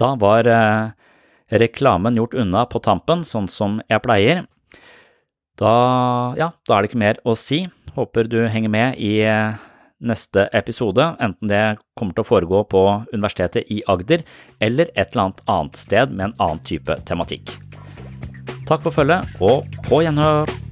[0.00, 0.92] Da var eh,
[1.52, 4.44] reklamen gjort unna på tampen, sånn som jeg pleier.
[5.60, 5.72] Da,
[6.38, 7.66] ja, da er det ikke mer å si.
[7.96, 9.58] Håper du henger med i eh,
[10.02, 11.62] neste episode, enten det
[11.98, 12.82] kommer til å foregå på
[13.12, 14.24] Universitetet i Agder
[14.62, 17.54] eller et eller annet annet sted med en annen type tematikk.
[18.68, 20.71] Takk for følget, og på gjenhør!